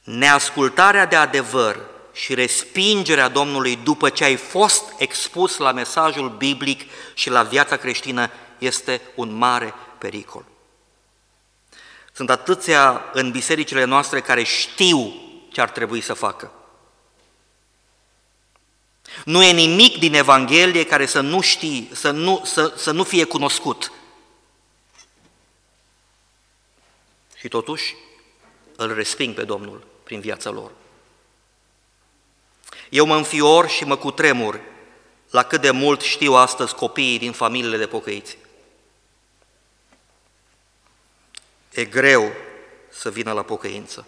[0.03, 1.80] neascultarea de adevăr
[2.12, 8.30] și respingerea Domnului după ce ai fost expus la mesajul biblic și la viața creștină
[8.59, 10.44] este un mare pericol.
[12.12, 15.14] Sunt atâția în bisericile noastre care știu
[15.53, 16.53] ce ar trebui să facă.
[19.24, 23.24] Nu e nimic din Evanghelie care să nu știi, să nu, să, să nu fie
[23.24, 23.92] cunoscut.
[27.36, 27.94] Și totuși
[28.76, 30.70] îl resping pe Domnul prin viața lor.
[32.88, 34.61] Eu mă înfior și mă cutremur
[35.30, 38.38] la cât de mult știu astăzi copiii din familiile de pocăiți.
[41.70, 42.32] E greu
[42.90, 44.07] să vină la pocăință.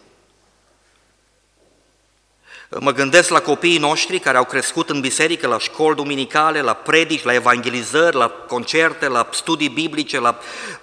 [2.81, 7.23] Mă gândesc la copiii noștri care au crescut în biserică, la școli duminicale, la predici,
[7.23, 10.39] la evangelizări, la concerte, la studii biblice, la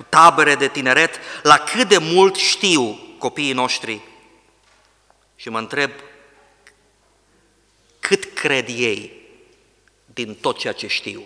[0.09, 4.01] tabere de tineret, la cât de mult știu copiii noștri.
[5.35, 5.91] Și mă întreb
[7.99, 9.11] cât cred ei
[10.05, 11.23] din tot ceea ce știu.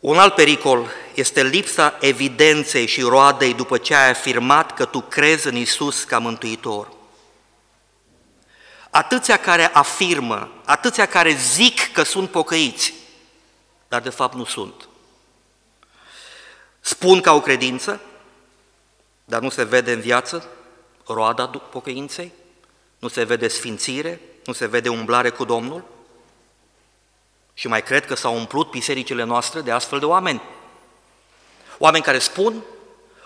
[0.00, 5.46] Un alt pericol este lipsa evidenței și roadei după ce ai afirmat că tu crezi
[5.46, 6.98] în Isus ca mântuitor.
[8.90, 12.94] Atâția care afirmă, atâția care zic că sunt pocăiți,
[13.88, 14.88] dar de fapt nu sunt.
[16.80, 18.00] Spun ca o credință,
[19.24, 20.48] dar nu se vede în viață
[21.06, 22.32] roada pocăinței,
[22.98, 25.84] nu se vede sfințire, nu se vede umblare cu Domnul.
[27.54, 30.42] Și mai cred că s-au umplut bisericile noastre de astfel de oameni.
[31.78, 32.62] Oameni care spun,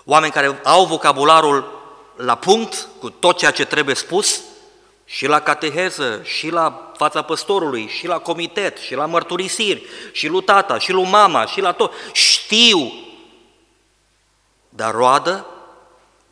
[0.05, 1.83] oameni care au vocabularul
[2.17, 4.43] la punct cu tot ceea ce trebuie spus,
[5.05, 9.83] și la cateheză, și la fața păstorului, și la comitet, și la mărturisiri,
[10.13, 11.93] și lui tata, și lui mama, și la tot.
[12.13, 12.93] Știu,
[14.69, 15.47] dar roadă,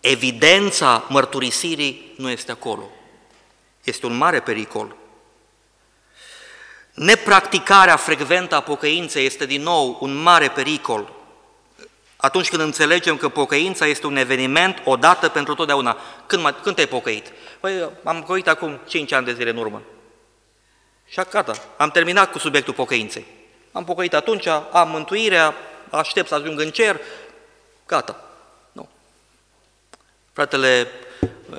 [0.01, 2.91] evidența mărturisirii nu este acolo.
[3.85, 4.97] Este un mare pericol.
[6.95, 11.13] Nepracticarea frecventă a pocăinței este din nou un mare pericol.
[12.23, 15.97] Atunci când înțelegem că pocăința este un eveniment odată pentru totdeauna.
[16.27, 17.33] Când, când te-ai pocăit?
[17.61, 19.83] Păi am pocăit acum 5 ani de zile în urmă.
[21.07, 23.27] Și gata, am terminat cu subiectul pocăinței.
[23.73, 25.55] Am pocăit atunci, am mântuirea,
[25.91, 27.01] aștept să ajung în cer,
[27.87, 28.25] gata.
[28.73, 28.89] Nu.
[30.33, 30.89] Fratele,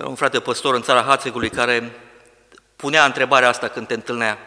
[0.03, 1.91] un frate păstor în țara Hațegului care
[2.75, 4.37] punea întrebarea asta când te întâlnea.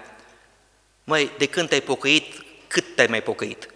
[1.05, 3.69] Măi, de când te-ai pocăit, cât te-ai mai pocăit?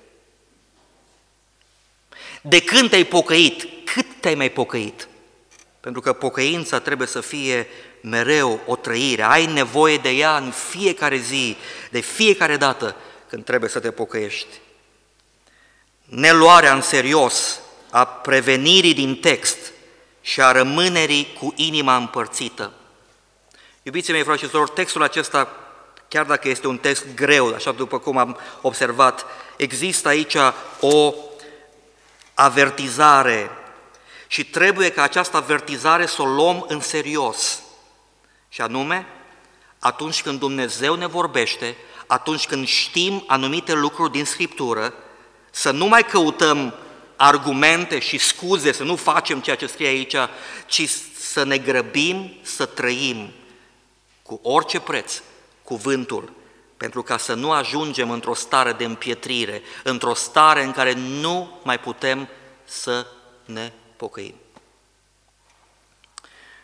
[2.42, 5.08] De când te-ai pocăit, cât te-ai mai pocăit?
[5.80, 7.68] Pentru că pocăința trebuie să fie
[8.00, 11.56] mereu o trăire, ai nevoie de ea în fiecare zi,
[11.90, 12.96] de fiecare dată
[13.28, 14.60] când trebuie să te pocăiești.
[16.04, 17.60] Neluarea în serios
[17.90, 19.58] a prevenirii din text
[20.20, 22.72] și a rămânerii cu inima împărțită.
[23.82, 25.56] Iubiții mei, frate și sorori, textul acesta,
[26.08, 29.24] chiar dacă este un text greu, așa după cum am observat,
[29.56, 30.34] există aici
[30.80, 31.14] o
[32.40, 33.50] avertizare
[34.26, 37.62] și trebuie ca această avertizare să o luăm în serios.
[38.48, 39.06] Și anume,
[39.78, 41.76] atunci când Dumnezeu ne vorbește,
[42.06, 44.94] atunci când știm anumite lucruri din Scriptură,
[45.50, 46.74] să nu mai căutăm
[47.16, 50.16] argumente și scuze să nu facem ceea ce scrie aici,
[50.66, 50.88] ci
[51.18, 53.30] să ne grăbim să trăim
[54.22, 55.22] cu orice preț
[55.62, 56.32] cuvântul,
[56.80, 61.78] pentru ca să nu ajungem într-o stare de împietrire, într-o stare în care nu mai
[61.78, 62.28] putem
[62.64, 63.06] să
[63.44, 64.34] ne pocăim.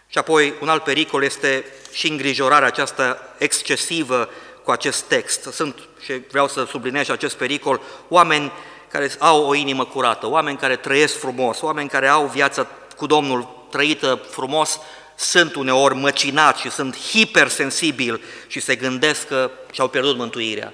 [0.07, 4.29] Și apoi, un alt pericol este și îngrijorarea aceasta excesivă
[4.65, 5.43] cu acest text.
[5.43, 8.53] Sunt, și vreau să subliniez acest pericol, oameni
[8.91, 13.67] care au o inimă curată, oameni care trăiesc frumos, oameni care au viața cu Domnul
[13.71, 14.81] trăită frumos,
[15.17, 20.73] sunt uneori măcinați și sunt hipersensibili și se gândesc că și-au pierdut mântuirea.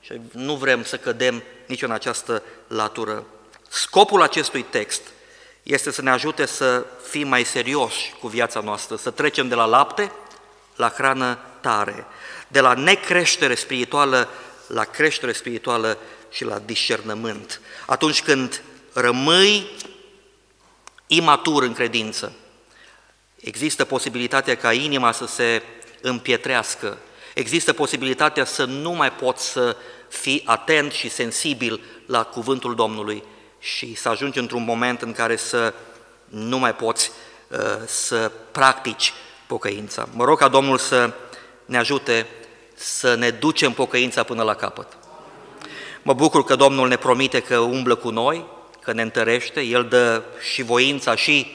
[0.00, 3.24] Și nu vrem să cădem nici în această latură.
[3.68, 5.02] Scopul acestui text
[5.62, 9.64] este să ne ajute să fim mai serioși cu viața noastră, să trecem de la
[9.64, 10.12] lapte
[10.76, 12.06] la hrană tare,
[12.48, 14.28] de la necreștere spirituală
[14.66, 15.98] la creștere spirituală
[16.30, 17.60] și la discernământ.
[17.86, 18.62] Atunci când
[18.92, 19.70] rămâi
[21.06, 22.32] imatur în credință,
[23.40, 25.62] există posibilitatea ca inima să se
[26.00, 26.98] împietrească,
[27.34, 29.76] există posibilitatea să nu mai poți să
[30.08, 33.22] fii atent și sensibil la cuvântul Domnului
[33.58, 35.74] și să ajungi într-un moment în care să
[36.24, 37.10] nu mai poți
[37.48, 39.12] uh, să practici
[39.46, 40.08] pocăința.
[40.12, 41.12] Mă rog ca Domnul să
[41.64, 42.26] ne ajute
[42.74, 44.86] să ne ducem pocăința până la capăt.
[46.02, 48.44] Mă bucur că Domnul ne promite că umblă cu noi,
[48.82, 50.22] că ne întărește, El dă
[50.52, 51.46] și voința și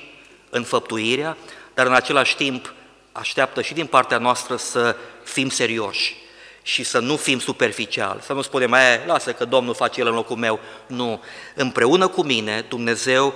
[0.50, 1.38] înfăptuirea,
[1.76, 2.74] dar în același timp
[3.12, 6.16] așteaptă și din partea noastră să fim serioși
[6.62, 10.14] și să nu fim superficiali, să nu spunem, mai lasă că Domnul face El în
[10.14, 10.60] locul meu.
[10.88, 11.22] Nu,
[11.56, 13.34] împreună cu mine Dumnezeu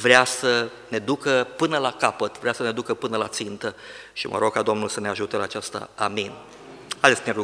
[0.00, 3.74] vrea să ne ducă până la capăt, vrea să ne ducă până la țintă
[4.12, 5.90] și mă rog ca Domnul să ne ajute la aceasta.
[5.94, 6.32] Amin.
[7.00, 7.38] Haideți să ne rugăm.